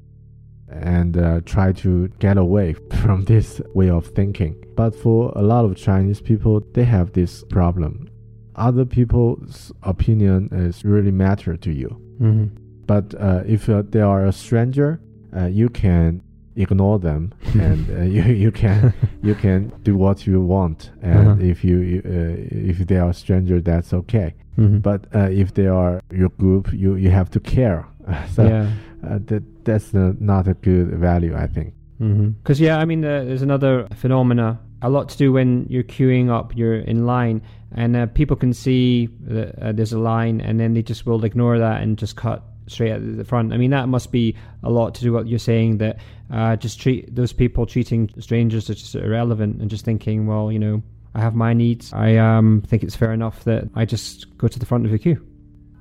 [0.68, 2.72] and uh, try to get away
[3.02, 4.56] from this way of thinking.
[4.76, 8.08] But for a lot of Chinese people, they have this problem.
[8.56, 11.88] Other people's opinion is really matter to you.
[12.20, 12.56] Mm-hmm.
[12.86, 15.00] But uh, if uh, they are a stranger,
[15.36, 16.22] uh, you can
[16.56, 18.92] ignore them and uh, you you can
[19.22, 21.50] you can do what you want and Uh-huh.
[21.50, 24.78] if you uh, if they are stranger that's okay Mm-hmm.
[24.78, 27.84] but uh, if they are your group you you have to care
[28.34, 28.68] so yeah.
[29.02, 33.24] uh, that that's uh, not a good value i think Because yeah, I mean, uh,
[33.24, 34.58] there's another phenomena.
[34.82, 37.40] A lot to do when you're queuing up, you're in line,
[37.72, 41.24] and uh, people can see that uh, there's a line, and then they just will
[41.24, 43.52] ignore that and just cut straight at the front.
[43.52, 45.98] I mean, that must be a lot to do what you're saying that
[46.32, 50.58] uh, just treat those people treating strangers as just irrelevant and just thinking, well, you
[50.58, 50.82] know,
[51.14, 51.92] I have my needs.
[51.92, 54.98] I um, think it's fair enough that I just go to the front of the
[54.98, 55.24] queue.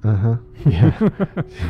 [0.04, 1.10] uh-huh yeah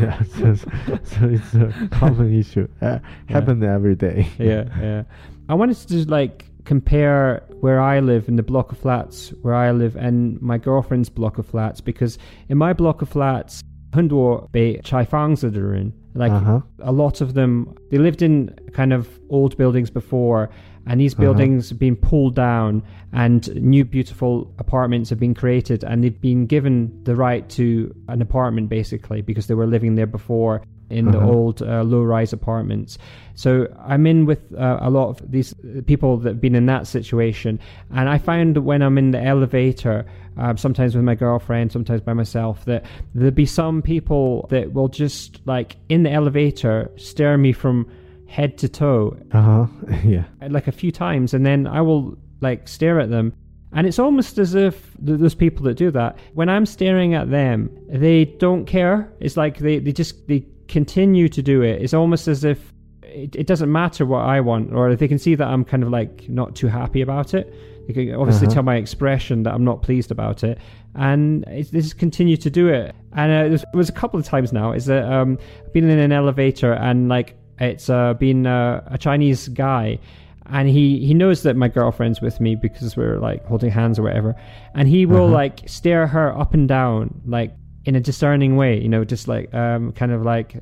[0.02, 2.98] yeah so, so it's a common issue uh,
[3.30, 5.04] happen every day yeah, yeah.
[5.48, 9.54] I wanted to just like compare where I live in the block of flats where
[9.54, 12.18] I live and my girlfriend's block of flats because
[12.50, 18.51] in my block of flats, 很多被拆房子的人 like uh-huh a lot of them they lived in
[18.73, 20.49] kind of old buildings before
[20.87, 21.23] and these Uh-huh.
[21.25, 22.83] buildings have been pulled down
[23.13, 28.21] and new beautiful apartments have been created and they've been given the right to an
[28.23, 30.61] apartment basically because they were living there before
[30.94, 31.30] in the Uh-huh.
[31.36, 32.98] old uh, low-rise apartments
[33.36, 35.54] so i'm in with uh, a lot of these
[35.86, 37.60] people that have been in that situation
[37.92, 42.02] and i find that when i'm in the elevator um, sometimes with my girlfriend, sometimes
[42.02, 42.84] by myself, that
[43.14, 47.86] there'll be some people that will just like in the elevator stare me from
[48.26, 49.68] head to toe uh-huh
[50.04, 53.34] yeah like a few times, and then I will like stare at them.
[53.74, 54.76] And it's almost as if
[55.06, 59.12] th- those people that do that, when I'm staring at them, they don't care.
[59.20, 61.82] It's like they, they just they continue to do it.
[61.82, 65.36] It's almost as if it, it doesn't matter what I want, or they can see
[65.36, 67.54] that I'm kind of like not too happy about it.
[67.88, 68.54] They can obviously Uh-huh.
[68.56, 70.58] tell my expression that I'm not pleased about it,
[70.96, 72.96] and it's, they just continue to do it.
[73.14, 74.72] And uh, it was a couple of times now.
[74.72, 78.98] Is that um, I've been in an elevator and like it's uh, been uh, a
[78.98, 80.00] Chinese guy,
[80.48, 84.04] and he he knows that my girlfriend's with me because we're like holding hands or
[84.04, 84.34] whatever,
[84.76, 85.34] and he will Uh-huh.
[85.34, 87.52] like stare her up and down like
[87.86, 90.54] in a discerning way, you know, just like um, kind of like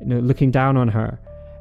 [0.00, 1.18] you know looking down on her.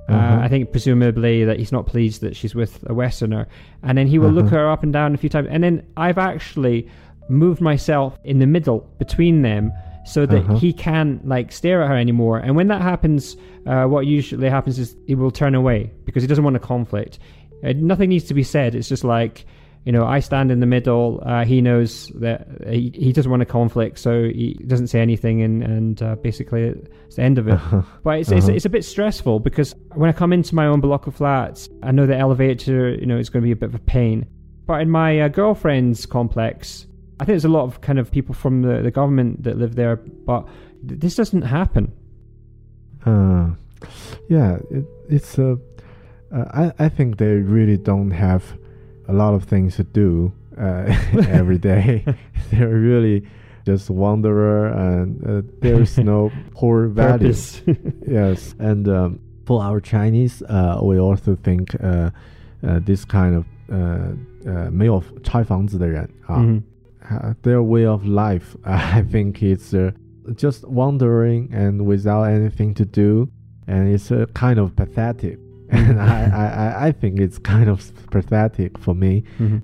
[0.07, 0.39] Uh, Uh-huh.
[0.45, 3.47] I think presumably that he's not pleased that she's with a Westerner,
[3.83, 4.55] and then he will look Uh-huh.
[4.65, 6.87] her up and down a few times, and then I've actually
[7.29, 9.71] moved myself in the middle between them
[10.05, 10.55] so that Uh-huh.
[10.57, 12.39] he can't like stare at her anymore.
[12.39, 13.37] And when that happens,
[13.67, 17.19] uh, what usually happens is he will turn away because he doesn't want a conflict.
[17.63, 18.73] Uh, nothing needs to be said.
[18.73, 19.45] It's just like
[19.85, 21.23] you know, I stand in the middle.
[21.25, 25.41] Uh, he knows that he, he doesn't want a conflict, so he doesn't say anything,
[25.41, 26.63] and and uh, basically
[27.07, 27.59] it's the end of it.
[28.03, 28.55] But it's, it's Uh-huh.
[28.55, 31.91] it's a bit stressful because when I come into my own block of flats, I
[31.91, 34.25] know the elevator, you know, is going to be a bit of a pain.
[34.67, 36.85] But in my uh, girlfriend's complex,
[37.19, 39.75] I think there's a lot of kind of people from the, the government that live
[39.75, 40.45] there, but
[40.87, 41.91] th- this doesn't happen.
[43.05, 43.51] Uh,
[44.27, 45.57] yeah, it, it's a.
[46.31, 48.43] Uh, I I think they really don't have
[49.08, 50.84] a lot of things to do uh,
[51.28, 52.04] every day.
[52.50, 53.26] They're really
[53.66, 57.28] just wanderer, and uh, there's no core value.
[57.28, 57.62] Purpose.
[58.06, 62.10] yes, and um, for our Chinese, uh, we also think uh,
[62.66, 64.12] uh, this kind of uh,
[64.50, 66.36] uh, 没有拆房子的人啊。
[66.38, 66.62] Mhm.
[67.10, 68.56] uh, their way of life.
[68.64, 69.92] I think it's uh,
[70.36, 73.28] just wandering and without anything to do,
[73.66, 75.38] and it's uh, kind of pathetic.
[75.77, 79.23] And I, I, I- think it's kind of pathetic for me.
[79.39, 79.61] Mhm.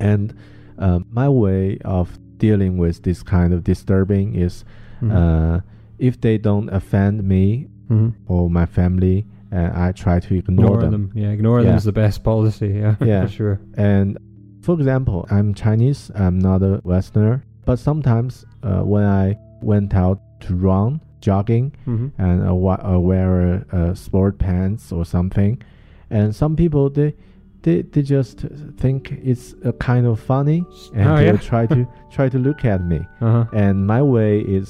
[0.00, 0.34] And
[0.78, 4.64] uh, my way of dealing with this kind of disturbing is
[5.02, 5.10] Mhm.
[5.12, 5.60] uh,
[5.98, 8.12] if they don't offend me Mhm.
[8.26, 10.90] or my family, uh, I try to ignore, Ignore them.
[10.92, 11.10] them.
[11.14, 11.68] Yeah, ignore Yeah.
[11.68, 12.68] them is the best policy.
[12.80, 13.22] Yeah, Yeah.
[13.24, 13.60] for sure.
[13.76, 14.18] And
[14.60, 20.20] for example, I'm Chinese, I'm not a Westerner, but sometimes uh, when I went out
[20.40, 25.52] to run, jogging, hmm and uh, wa- uh, wear uh, sport pants or something,
[26.10, 27.10] and some people they
[27.62, 28.36] they, they just
[28.82, 29.00] think
[29.30, 30.60] it's uh, kind of funny,
[30.94, 31.36] and Oh, they yeah?
[31.50, 31.80] try to
[32.16, 32.98] try to look at me.
[33.20, 33.44] Uh huh.
[33.62, 34.68] And my way is,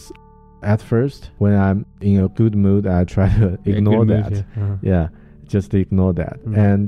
[0.62, 4.42] at first, when I'm in a good mood, I try to ignore that Yeah.
[4.62, 4.76] Uh-huh.
[4.92, 5.06] yeah
[5.54, 6.56] just ignore that Mm.
[6.72, 6.86] and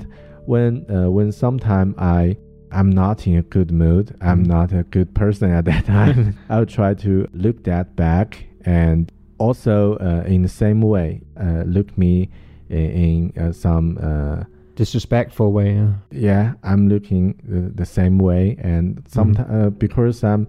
[0.52, 2.36] when uh, when sometime i
[2.78, 6.16] I'm not in a good mood, I'm not a good person at that time,
[6.52, 7.12] I'll try to
[7.44, 8.28] look that back
[8.64, 12.28] and also uh, in the same way uh, look me
[12.68, 14.44] in, in uh, some uh,
[14.76, 15.74] Disrespectful way.
[15.74, 15.92] Yeah.
[16.12, 20.46] yeah i'm looking the, the same way and sometimes uh, because i'm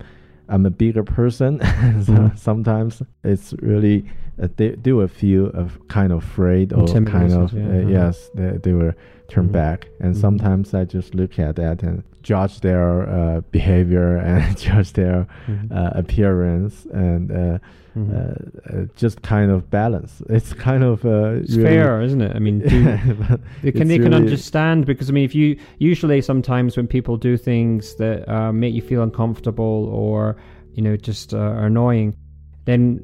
[0.49, 1.59] i'm a bigger person
[2.05, 2.37] so Mhm.
[2.37, 4.05] sometimes it's really
[4.41, 7.89] uh, they, they will feel of kind of afraid or kind of yeah, uh, uh-huh.
[7.89, 8.93] yes they, they will
[9.29, 9.51] turn Mhm.
[9.53, 14.93] back and sometimes i just look at that and judge their uh, behavior and judge
[14.93, 15.25] their
[15.71, 17.31] uh, appearance and
[17.95, 18.13] uh, Mhm.
[18.13, 22.35] uh, uh, just kind of balance it's kind of uh, It's really- fair, isn't it?
[22.35, 22.67] I mean, do,
[23.63, 27.35] they can they can understand because I mean, if you usually sometimes when people do
[27.37, 30.35] things that uh, make you feel uncomfortable or
[30.73, 32.15] you know just uh, are annoying,
[32.65, 32.99] then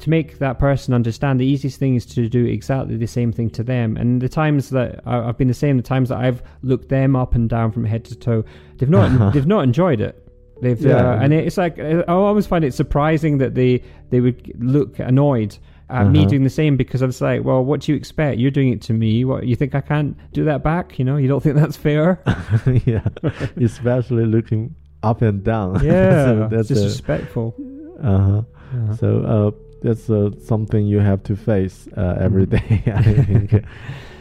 [0.00, 3.48] to make that person understand, the easiest thing is to do exactly the same thing
[3.50, 3.96] to them.
[3.96, 7.34] And the times that I've been the same, the times that I've looked them up
[7.36, 8.44] and down from head to toe,
[8.78, 10.25] they've not they've not enjoyed it.
[10.62, 11.12] They've Yeah.
[11.14, 15.56] uh, and it's like I always find it surprising that they they would look annoyed
[15.88, 16.28] at me Uh-huh.
[16.30, 18.38] doing the same because I was like, well, what do you expect?
[18.38, 19.24] You're doing it to me.
[19.24, 20.98] What you think I can't do that back?
[20.98, 22.20] You know, you don't think that's fair?
[22.86, 23.04] yeah,
[23.60, 25.84] especially looking up and down.
[25.84, 27.54] Yeah, so that's disrespectful.
[28.02, 28.42] uh huh.
[28.74, 28.94] Yeah.
[28.96, 29.50] So uh,
[29.82, 32.50] that's uh, something you have to face uh, every Mhm.
[32.50, 32.92] day.
[32.92, 33.64] I think,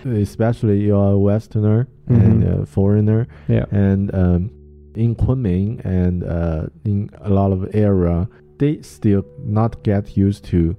[0.06, 2.62] especially you're a Westerner and Mhm.
[2.62, 3.66] a foreigner, yeah.
[3.72, 4.52] and um,
[4.98, 8.28] in Kunming and uh, in a lot of area,
[8.58, 10.76] they still not get used to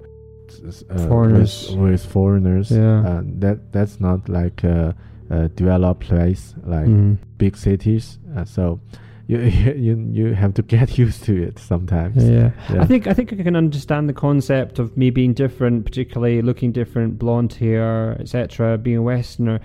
[0.89, 1.69] uh, Foreigners.
[1.71, 2.71] with, with foreigners.
[2.71, 2.99] Yeah.
[3.07, 4.95] Uh, that that's not like a,
[5.29, 7.17] a developed place like Mhm.
[7.37, 8.17] big cities.
[8.35, 8.79] Uh, so
[9.27, 12.23] you, you you have to get used to it sometimes.
[12.23, 12.51] Yeah.
[12.73, 12.81] Yeah.
[12.81, 16.71] I think I think I can understand the concept of me being different, particularly looking
[16.71, 19.59] different, blonde hair, etc., being a Westerner,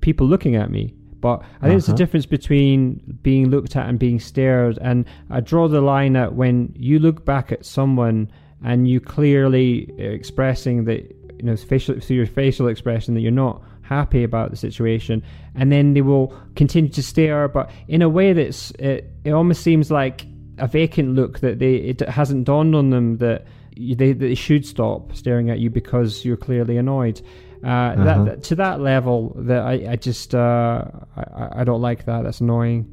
[0.00, 0.94] people looking at me.
[1.20, 1.98] But I think it's the Uh-huh.
[1.98, 4.78] difference between being looked at and being stared.
[4.80, 8.30] And I draw the line at when you look back at someone
[8.64, 13.62] and you clearly expressing that you know facial through your facial expression that you're not
[13.82, 15.22] happy about the situation,
[15.54, 19.62] and then they will continue to stare, but in a way that's it, it almost
[19.62, 20.26] seems like
[20.58, 23.46] a vacant look that they it hasn't dawned on them that
[23.76, 27.20] they, they should stop staring at you because you're clearly annoyed.
[27.64, 28.04] Uh, Uh-huh.
[28.04, 30.84] that, that to that level that I, I just uh,
[31.16, 32.22] I, I don't like that.
[32.24, 32.86] That's annoying.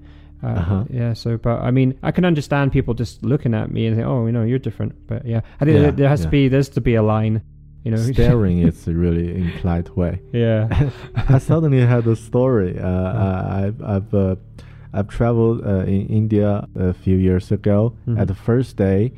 [0.44, 0.84] Uh, Uh-huh.
[0.90, 1.14] Yeah.
[1.14, 4.26] So, but I mean, I can understand people just looking at me and think, "Oh,
[4.26, 6.26] you know, you're different." But yeah, I think Yeah, there, there has yeah.
[6.26, 7.42] to be there's to be a line.
[7.84, 10.20] You know, Staring is a really implied way.
[10.34, 10.90] yeah.
[11.36, 12.80] I suddenly had a story.
[12.80, 14.36] Uh, I- I've I've uh,
[14.98, 17.94] I've traveled uh, in India a few years ago.
[18.08, 18.18] Mhm.
[18.20, 19.12] At the first day,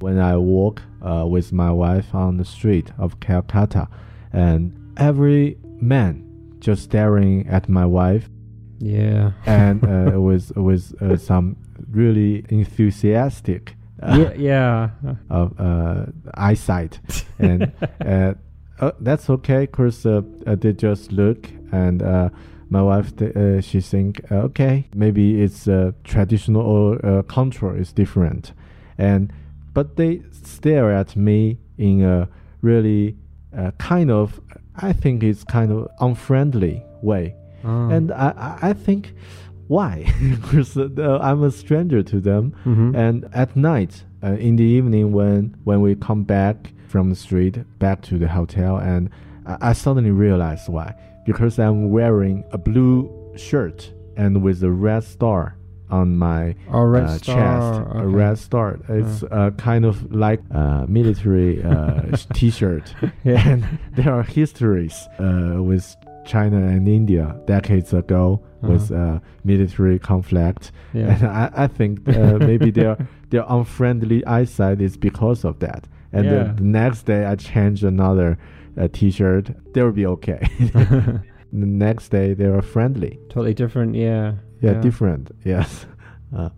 [0.00, 3.88] when I walk uh, with my wife on the street of Calcutta,
[4.32, 6.22] and every man
[6.60, 8.28] just staring at my wife,
[8.78, 9.32] Yeah.
[9.46, 11.56] and uh, with with uh, some
[11.90, 13.76] really enthusiastic.
[14.02, 14.90] Uh, yeah.
[15.02, 15.14] Yeah.
[15.30, 17.00] of uh, eyesight,
[17.38, 17.72] and
[18.04, 18.34] uh,
[18.80, 22.28] uh, that's okay because uh, uh, they just look and uh,
[22.68, 27.74] my wife th- uh, she think uh, okay maybe it's uh, traditional or uh, culture
[27.76, 28.52] is different,
[28.98, 29.32] and
[29.72, 32.28] but they stare at me in a
[32.62, 33.16] really
[33.56, 34.40] uh, kind of
[34.76, 37.88] I think it's kind of unfriendly way, Oh.
[37.90, 39.14] and I I, think
[39.68, 40.04] why
[40.40, 42.52] because uh, I'm a stranger to them.
[42.64, 42.94] Mhm.
[42.96, 47.58] And at night, uh, in the evening, when when we come back from the street
[47.78, 49.10] back to the hotel, and
[49.46, 50.94] I, I suddenly realized why.
[51.26, 55.56] Because I'm wearing a blue shirt and with a red star
[56.00, 58.68] on my Oh, red uh, chest, a red star.
[58.88, 62.02] It's uh, kind of like a military uh,
[62.34, 62.86] T-shirt,
[63.24, 63.48] Yeah.
[63.52, 63.60] and
[63.96, 65.84] there are histories uh, with
[66.26, 70.72] China and India decades ago with uh, military conflict.
[70.72, 70.98] Uh-huh.
[70.98, 71.14] Yeah.
[71.14, 72.96] And I, I think uh, maybe their
[73.30, 75.82] their unfriendly eyesight is because of that.
[76.12, 76.52] And Yeah.
[76.56, 78.38] the, next day I change another
[78.80, 80.40] uh, T-shirt, they'll be okay.
[81.52, 83.18] the next day they are friendly.
[83.28, 83.94] totally different.
[83.94, 84.32] Yeah.
[84.64, 85.30] Yeah, different.
[85.44, 85.86] Yes.
[86.36, 86.48] Uh,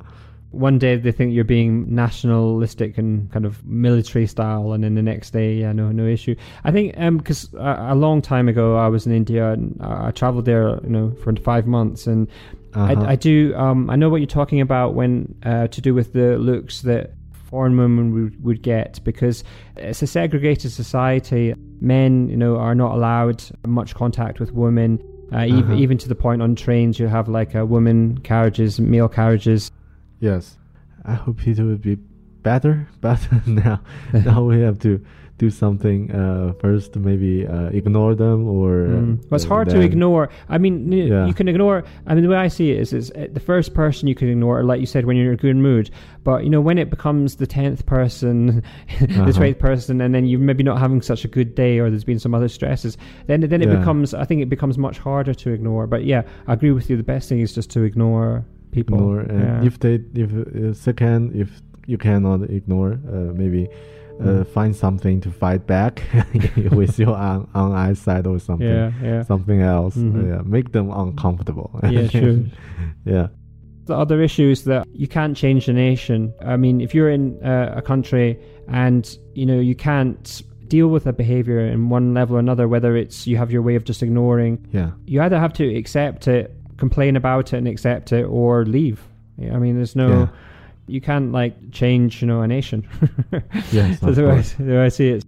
[0.51, 5.03] One day they think you're being nationalistic and kind of military style, and then the
[5.03, 6.35] next day, yeah, no, no issue.
[6.65, 10.47] I think because a, a long time ago I was in India and I traveled
[10.47, 12.29] there, you know, for five months, and
[12.75, 13.03] uh-huh.
[13.03, 13.55] I, I do.
[13.57, 17.13] Um, I know what you're talking about when uh, to do with the looks that
[17.47, 19.45] foreign women would, would get because
[19.77, 21.55] it's a segregated society.
[21.81, 25.03] Men, you know, are not allowed much contact with women.
[25.33, 25.75] Uh, even, Uh-huh.
[25.75, 29.73] even to the point on trains, you have like uh, women carriages, male carriages.
[30.21, 30.57] Yes,
[31.05, 31.97] I hope it will be
[32.43, 33.81] better, but now
[34.13, 35.01] now we have to
[35.39, 38.87] do something uh, first, maybe uh, ignore them or.
[38.89, 39.19] Mm.
[39.31, 40.31] Well, it's uh, hard to ignore.
[40.49, 41.27] I mean, Yeah.
[41.27, 41.85] you can ignore.
[42.07, 44.29] I mean, the way I see it is, is uh, the first person you can
[44.29, 45.91] ignore, like you said, when you're in a good mood.
[46.25, 48.63] But you know, when it becomes the tenth person,
[49.01, 49.33] the Uh-huh.
[49.33, 52.19] twelfth person, and then you're maybe not having such a good day, or there's been
[52.19, 52.97] some other stresses,
[53.27, 53.77] then then it Yeah.
[53.77, 54.15] becomes.
[54.15, 55.87] I think it becomes much harder to ignore.
[55.87, 56.97] But yeah, I agree with you.
[56.97, 58.43] The best thing is just to ignore
[58.73, 58.97] people.
[58.97, 59.67] Ignore, and Yeah.
[59.69, 61.49] if they, if uh, second, if
[61.87, 63.69] you cannot ignore, uh, maybe.
[64.19, 64.47] Uh, Mm.
[64.47, 66.03] find something to fight back
[66.73, 68.67] with your own, own eyesight or something.
[68.67, 69.23] yeah, yeah.
[69.25, 69.95] something else.
[69.97, 70.29] Mhm.
[70.29, 71.71] Yeah, make them uncomfortable.
[71.83, 72.47] Yeah, true.
[73.05, 73.27] yeah,
[73.85, 76.33] The other issue is that you can't change the nation.
[76.41, 78.39] I mean, if you're in uh, a country
[78.69, 79.03] and
[79.35, 83.27] you know you can't deal with a behavior in one level or another, whether it's
[83.27, 87.17] you have your way of just ignoring, yeah, you either have to accept it, complain
[87.17, 88.99] about it, and accept it, or leave.
[89.39, 90.09] I mean, there's no.
[90.09, 90.29] Yeah.
[90.87, 92.89] You can't like change, you know, a nation.
[93.73, 94.53] Yes, That's of the way, course.
[94.59, 95.25] the way I see it.